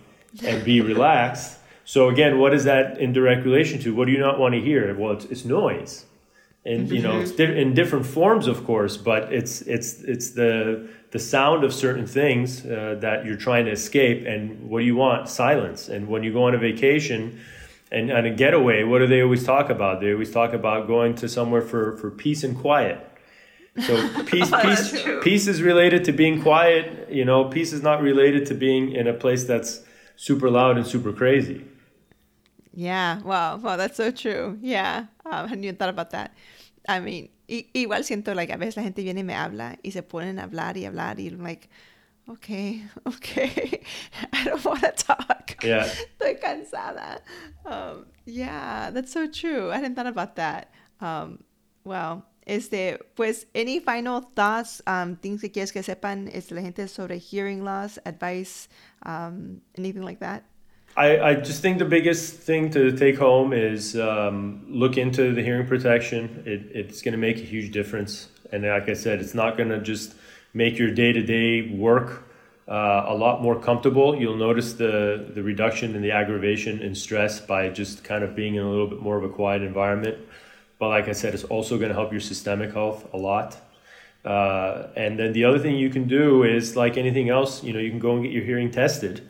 and 0.44 0.64
be 0.64 0.82
relaxed 0.94 1.58
so 1.86 2.10
again 2.10 2.40
what 2.40 2.54
is 2.54 2.64
that 2.64 3.00
in 3.00 3.14
direct 3.14 3.46
relation 3.46 3.80
to? 3.82 3.94
What 3.94 4.06
do 4.06 4.12
you 4.12 4.20
not 4.20 4.40
want 4.40 4.54
to 4.56 4.62
hear? 4.62 4.96
Well 4.98 5.14
it's, 5.14 5.26
it's 5.26 5.46
noise. 5.46 6.06
And 6.66 6.90
you 6.90 7.02
know 7.02 7.20
it's 7.20 7.32
di- 7.32 7.60
in 7.62 7.74
different 7.74 8.06
forms 8.06 8.48
of 8.48 8.64
course 8.64 8.96
but 8.96 9.34
it's 9.34 9.62
it's 9.64 10.02
it's 10.04 10.32
the 10.32 10.88
the 11.12 11.20
sound 11.20 11.64
of 11.64 11.74
certain 11.74 12.08
things 12.08 12.66
uh, 12.66 12.96
that 13.02 13.26
you're 13.26 13.36
trying 13.36 13.66
to 13.66 13.72
escape 13.72 14.26
and 14.26 14.70
what 14.70 14.80
do 14.80 14.86
you 14.86 14.96
want? 14.96 15.28
Silence. 15.28 15.90
And 15.90 16.08
when 16.08 16.24
you 16.24 16.32
go 16.32 16.46
on 16.46 16.56
a 16.56 16.58
vacation 16.58 17.40
and 17.92 18.12
on 18.12 18.26
a 18.26 18.34
getaway 18.34 18.84
what 18.84 19.00
do 19.00 19.08
they 19.08 19.22
always 19.22 19.44
talk 19.44 19.70
about? 19.70 20.00
They 20.00 20.14
always 20.14 20.32
talk 20.32 20.54
about 20.54 20.88
going 20.88 21.16
to 21.16 21.28
somewhere 21.28 21.62
for 21.62 21.98
for 21.98 22.10
peace 22.10 22.46
and 22.46 22.58
quiet. 22.58 22.98
So 23.82 24.24
peace 24.26 24.50
oh, 24.54 24.62
peace 24.62 25.06
peace 25.22 25.48
is 25.48 25.62
related 25.62 26.06
to 26.06 26.14
being 26.14 26.42
quiet 26.42 27.10
you 27.10 27.26
know 27.26 27.46
peace 27.46 27.74
is 27.74 27.82
not 27.82 28.02
related 28.02 28.46
to 28.48 28.54
being 28.54 28.92
in 28.92 29.08
a 29.08 29.14
place 29.14 29.44
that's 29.44 29.82
super 30.16 30.50
loud 30.50 30.78
and 30.78 30.86
super 30.86 31.12
crazy 31.12 31.66
yeah 32.74 33.22
wow 33.22 33.58
wow 33.58 33.78
that's 33.78 33.98
so 33.98 34.12
true 34.12 34.58
yeah 34.62 35.06
um, 35.26 35.46
I 35.46 35.48
hadn't 35.48 35.64
even 35.64 35.76
thought 35.76 35.90
about 35.90 36.12
that 36.12 36.34
I 36.88 37.00
mean, 37.00 37.30
igual 37.48 38.04
siento, 38.04 38.36
like, 38.36 38.52
a 38.52 38.58
veces 38.58 38.78
la 38.78 38.84
gente 38.84 39.04
viene 39.04 39.22
y 39.22 39.24
me 39.24 39.36
habla 39.36 39.78
y 39.84 39.92
se 39.92 40.04
ponen 40.04 40.40
a 40.40 40.44
hablar 40.44 40.78
y 40.78 40.86
hablar 40.86 41.20
y 41.20 41.28
I'm 41.28 41.42
like, 41.42 41.70
okay, 42.28 42.84
okay, 43.06 43.82
I 44.34 44.44
don't 44.44 44.64
want 44.66 44.82
to 44.82 44.92
talk. 44.92 45.64
Yeah. 45.64 45.86
Estoy 46.20 46.40
cansada. 46.40 47.22
Um, 47.66 48.06
yeah, 48.26 48.92
that's 48.92 49.12
so 49.12 49.28
true. 49.28 49.72
I 49.72 49.76
hadn't 49.78 49.96
thought 49.96 50.08
about 50.08 50.36
that. 50.36 50.72
Um, 51.00 51.44
well, 51.86 52.26
este, 52.46 52.98
pues, 53.16 53.46
any 53.56 53.80
final 53.80 54.22
thoughts, 54.36 54.82
um, 54.86 55.16
things 55.16 55.42
que 55.42 55.50
quieres 55.50 55.72
que 55.72 55.84
sepan, 55.84 56.30
es 56.34 56.52
la 56.52 56.62
gente 56.62 56.88
sobre 56.90 57.18
hearing 57.18 57.64
loss, 57.64 57.98
advice, 58.06 58.68
um, 59.06 59.62
anything 59.78 60.04
like 60.04 60.20
that? 60.20 60.44
I, 60.96 61.20
I 61.20 61.36
just 61.36 61.62
think 61.64 61.80
the 61.80 61.86
biggest 61.86 62.36
thing 62.36 62.70
to 62.72 62.96
take 62.96 63.18
home 63.18 63.52
is 63.52 63.98
um, 63.98 64.64
look 64.68 64.98
into 64.98 65.34
the 65.34 65.42
hearing 65.42 65.66
protection. 65.66 66.44
It, 66.46 66.76
it's 66.76 67.02
going 67.02 67.14
to 67.14 67.18
make 67.18 67.38
a 67.38 67.44
huge 67.44 67.72
difference. 67.72 68.28
And 68.52 68.64
like 68.64 68.88
I 68.90 68.94
said, 68.94 69.20
it's 69.20 69.34
not 69.34 69.58
going 69.58 69.70
to 69.70 69.80
just 69.80 70.14
make 70.54 70.78
your 70.78 70.92
day 70.92 71.12
to 71.12 71.24
day 71.24 71.76
work 71.76 72.30
uh, 72.68 73.06
a 73.08 73.16
lot 73.16 73.42
more 73.42 73.60
comfortable. 73.60 74.16
You'll 74.16 74.38
notice 74.38 74.74
the, 74.74 75.32
the 75.34 75.42
reduction 75.42 75.96
in 75.96 76.04
the 76.04 76.12
aggravation 76.12 76.80
and 76.84 76.96
stress 76.96 77.40
by 77.40 77.70
just 77.70 78.04
kind 78.04 78.24
of 78.24 78.36
being 78.36 78.56
in 78.56 78.64
a 78.64 78.70
little 78.70 78.88
bit 78.88 79.02
more 79.02 79.18
of 79.18 79.24
a 79.24 79.30
quiet 79.30 79.64
environment. 79.64 80.20
But 80.78 80.90
like 80.90 81.08
I 81.08 81.14
said, 81.14 81.34
it's 81.34 81.44
also 81.44 81.78
going 81.78 81.90
to 81.90 81.96
help 81.96 82.12
your 82.12 82.22
systemic 82.22 82.72
health 82.72 83.12
a 83.14 83.18
lot. 83.18 83.58
Uh, 84.24 84.90
and 84.96 85.18
then 85.18 85.34
the 85.34 85.46
other 85.46 85.58
thing 85.58 85.76
you 85.76 85.90
can 85.90 86.08
do 86.08 86.44
is 86.44 86.76
like 86.76 86.98
anything 86.98 87.30
else, 87.30 87.64
you 87.64 87.74
know, 87.74 87.80
you 87.80 87.90
can 87.90 88.00
go 88.00 88.14
and 88.14 88.24
get 88.24 88.32
your 88.32 88.44
hearing 88.44 88.70
tested 88.70 89.28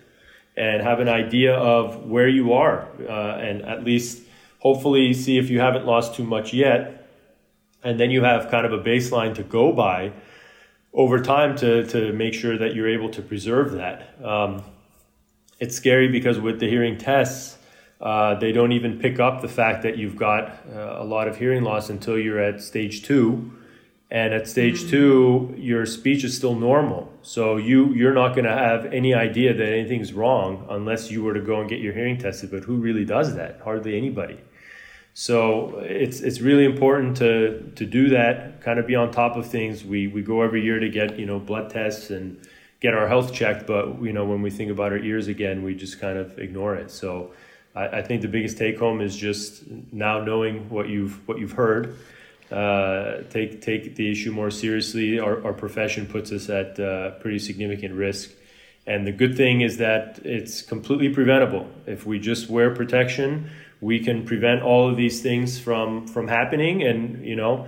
and 0.56 0.82
have 0.84 1.00
an 1.00 1.10
idea 1.10 1.56
of 1.56 2.06
where 2.06 2.28
you 2.28 2.54
are 2.54 2.88
uh, 3.10 3.38
and 3.38 3.62
at 3.64 3.84
least 3.84 4.22
hopefully 4.60 5.14
see 5.14 5.38
if 5.38 5.50
you 5.50 5.60
haven't 5.60 5.86
lost 5.86 6.16
too 6.16 6.24
much 6.24 6.54
yet. 6.54 7.10
And 7.84 8.00
then 8.00 8.12
you 8.12 8.24
have 8.24 8.50
kind 8.50 8.66
of 8.66 8.72
a 8.72 8.82
baseline 8.82 9.36
to 9.36 9.44
go 9.44 9.74
by 9.74 10.14
over 10.94 11.20
time 11.20 11.56
to, 11.58 11.86
to 11.88 12.14
make 12.14 12.34
sure 12.34 12.58
that 12.58 12.76
you're 12.76 12.90
able 12.90 13.10
to 13.10 13.22
preserve 13.22 13.74
that. 13.74 14.24
Um, 14.24 14.64
it's 15.60 15.76
scary 15.76 16.08
because 16.08 16.40
with 16.40 16.60
the 16.60 16.70
hearing 16.70 16.98
tests 16.98 17.58
uh, 18.00 18.36
they 18.36 18.52
don't 18.52 18.74
even 18.74 19.00
pick 19.00 19.20
up 19.20 19.42
the 19.42 19.48
fact 19.48 19.84
that 19.84 19.98
you've 19.98 20.18
got 20.18 20.60
uh, 20.74 20.98
a 21.00 21.06
lot 21.06 21.28
of 21.28 21.38
hearing 21.38 21.64
loss 21.64 21.90
until 21.90 22.20
you're 22.20 22.40
at 22.40 22.62
stage 22.62 23.04
two 23.04 23.52
and 24.14 24.32
at 24.32 24.48
stage 24.48 24.82
mm-hmm. 24.82 24.90
two 24.92 25.56
your 25.58 25.86
speech 25.86 26.24
is 26.24 26.38
still 26.38 26.56
normal. 26.56 27.12
So 27.24 27.58
you 27.58 27.94
you're 27.94 28.14
not 28.14 28.36
going 28.36 28.46
to 28.46 28.54
have 28.54 28.86
any 28.94 29.14
idea 29.14 29.54
that 29.54 29.68
anything's 29.68 30.14
wrong 30.14 30.66
unless 30.70 31.12
you 31.12 31.24
were 31.24 31.34
to 31.34 31.42
go 31.42 31.60
and 31.60 31.68
get 31.68 31.82
your 31.82 31.94
hearing 31.94 32.20
tested. 32.20 32.52
But 32.52 32.64
who 32.64 32.76
really 32.76 33.06
does 33.06 33.36
that? 33.36 33.60
Hardly 33.62 33.98
anybody. 33.98 34.40
So 35.16 35.80
it's 35.80 36.22
it's 36.22 36.42
really 36.42 36.64
important 36.64 37.18
to 37.18 37.72
to 37.76 37.86
do 37.86 38.10
that 38.10 38.62
kind 38.62 38.80
of 38.80 38.86
be 38.86 38.96
on 38.96 39.12
top 39.12 39.36
of 39.36 39.48
things. 39.48 39.84
We 39.84 40.08
we 40.08 40.22
go 40.22 40.44
every 40.44 40.64
year 40.64 40.80
to 40.80 40.90
get 40.90 41.20
you 41.20 41.26
know 41.26 41.40
blood 41.40 41.72
tests 41.72 42.12
and 42.12 42.40
get 42.82 42.94
our 42.94 43.08
health 43.08 43.34
checked. 43.34 43.66
But 43.66 44.00
you 44.04 44.14
know 44.14 44.26
when 44.26 44.44
we 44.44 44.52
think 44.52 44.70
about 44.70 44.92
our 44.92 45.00
ears 45.00 45.28
again 45.28 45.64
we 45.64 45.74
just 45.74 46.00
kind 46.00 46.20
of 46.20 46.38
ignore 46.38 46.76
it. 46.76 46.92
So 46.92 47.32
I, 47.74 47.88
I 48.00 48.02
think 48.04 48.22
the 48.22 48.28
biggest 48.28 48.60
take 48.60 48.78
home 48.78 49.02
is 49.02 49.16
just 49.16 49.64
now 49.92 50.24
knowing 50.24 50.70
what 50.70 50.88
you've 50.88 51.28
what 51.28 51.40
you've 51.40 51.54
heard 51.54 51.98
uh, 52.52 53.24
take 53.30 53.62
take 53.62 53.96
the 53.96 54.12
issue 54.12 54.32
more 54.32 54.52
seriously. 54.52 55.20
Our, 55.20 55.44
our 55.46 55.54
profession 55.54 56.06
puts 56.06 56.32
us 56.32 56.50
at 56.50 56.80
uh, 56.80 57.12
pretty 57.20 57.40
significant 57.40 57.96
risk. 57.96 58.32
And 58.86 59.08
the 59.08 59.14
good 59.14 59.38
thing 59.38 59.62
is 59.62 59.78
that 59.78 60.20
it's 60.26 60.62
completely 60.62 61.10
preventable. 61.10 61.70
If 61.86 62.06
we 62.06 62.20
just 62.20 62.50
wear 62.50 62.76
protection, 62.76 63.50
we 63.80 64.00
can 64.00 64.26
prevent 64.26 64.62
all 64.62 64.90
of 64.90 64.98
these 64.98 65.22
things 65.22 65.60
from 65.60 66.08
from 66.08 66.28
happening. 66.28 66.84
And 66.84 67.26
you 67.26 67.36
know, 67.36 67.68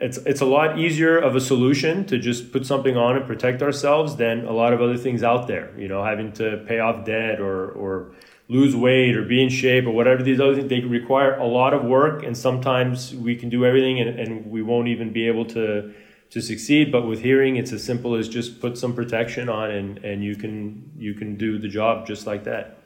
it's 0.00 0.18
it's 0.18 0.40
a 0.40 0.46
lot 0.46 0.78
easier 0.78 1.16
of 1.18 1.36
a 1.36 1.40
solution 1.40 2.04
to 2.06 2.18
just 2.18 2.52
put 2.52 2.66
something 2.66 2.96
on 2.96 3.16
and 3.16 3.26
protect 3.26 3.62
ourselves 3.62 4.16
than 4.16 4.44
a 4.46 4.52
lot 4.52 4.72
of 4.72 4.82
other 4.82 4.96
things 4.96 5.22
out 5.22 5.46
there. 5.46 5.70
You 5.78 5.88
know, 5.88 6.04
having 6.04 6.32
to 6.34 6.64
pay 6.66 6.80
off 6.80 7.04
debt 7.04 7.40
or 7.40 7.70
or 7.70 8.12
lose 8.48 8.74
weight 8.74 9.14
or 9.14 9.22
be 9.22 9.42
in 9.42 9.50
shape 9.50 9.86
or 9.86 9.90
whatever 9.90 10.22
these 10.22 10.40
other 10.40 10.54
things 10.54 10.68
they 10.70 10.80
require 10.80 11.34
a 11.34 11.46
lot 11.46 11.74
of 11.74 11.84
work 11.84 12.22
and 12.22 12.36
sometimes 12.36 13.14
we 13.14 13.36
can 13.36 13.50
do 13.50 13.64
everything 13.64 14.00
and, 14.00 14.18
and 14.18 14.50
we 14.50 14.62
won't 14.62 14.88
even 14.88 15.12
be 15.12 15.26
able 15.28 15.44
to 15.44 15.92
to 16.30 16.42
succeed. 16.42 16.90
But 16.90 17.06
with 17.06 17.20
hearing 17.20 17.56
it's 17.56 17.72
as 17.72 17.84
simple 17.84 18.14
as 18.14 18.28
just 18.28 18.60
put 18.60 18.78
some 18.78 18.94
protection 18.94 19.48
on 19.48 19.70
and 19.70 19.98
and 19.98 20.24
you 20.24 20.34
can 20.34 20.90
you 20.96 21.14
can 21.14 21.36
do 21.36 21.58
the 21.58 21.68
job 21.68 22.06
just 22.06 22.26
like 22.26 22.44
that. 22.44 22.78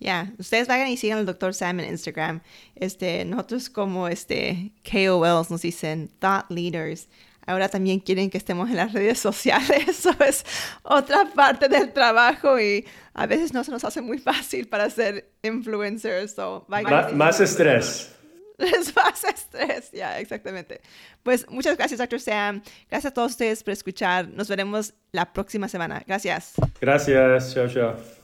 Ya, 0.00 0.32
ustedes 0.38 0.68
vayan 0.68 0.88
y 0.88 0.96
sigan 0.96 1.18
al 1.18 1.26
Dr. 1.26 1.54
Sam 1.54 1.80
en 1.80 1.90
Instagram. 1.90 2.40
Este, 2.74 3.24
nosotros 3.24 3.70
como 3.70 4.08
este 4.08 4.72
KOLs 4.90 5.50
nos 5.50 5.62
dicen 5.62 6.10
thought 6.18 6.50
leaders. 6.50 7.08
Ahora 7.46 7.68
también 7.68 8.00
quieren 8.00 8.30
que 8.30 8.38
estemos 8.38 8.70
en 8.70 8.76
las 8.76 8.92
redes 8.92 9.18
sociales. 9.20 9.88
Eso 9.88 10.14
es 10.26 10.44
otra 10.82 11.26
parte 11.34 11.68
del 11.68 11.92
trabajo 11.92 12.58
y 12.58 12.86
a 13.12 13.26
veces 13.26 13.52
no 13.52 13.62
se 13.64 13.70
nos 13.70 13.84
hace 13.84 14.00
muy 14.00 14.18
fácil 14.18 14.66
para 14.66 14.88
ser 14.90 15.30
influencers. 15.42 16.34
So, 16.34 16.66
más 16.68 17.40
estrés. 17.40 18.10
Es 18.56 18.94
más 18.94 19.24
estrés, 19.24 19.90
ya, 19.90 20.20
exactamente. 20.20 20.80
Pues 21.24 21.44
muchas 21.50 21.76
gracias, 21.76 21.98
Dr. 21.98 22.20
Sam. 22.20 22.62
Gracias 22.88 23.10
a 23.10 23.14
todos 23.14 23.32
ustedes 23.32 23.64
por 23.64 23.72
escuchar. 23.72 24.28
Nos 24.28 24.48
veremos 24.48 24.94
la 25.10 25.32
próxima 25.32 25.68
semana. 25.68 26.04
Gracias. 26.06 26.52
Gracias. 26.80 27.52
Chao, 27.52 27.68
chao. 27.68 28.23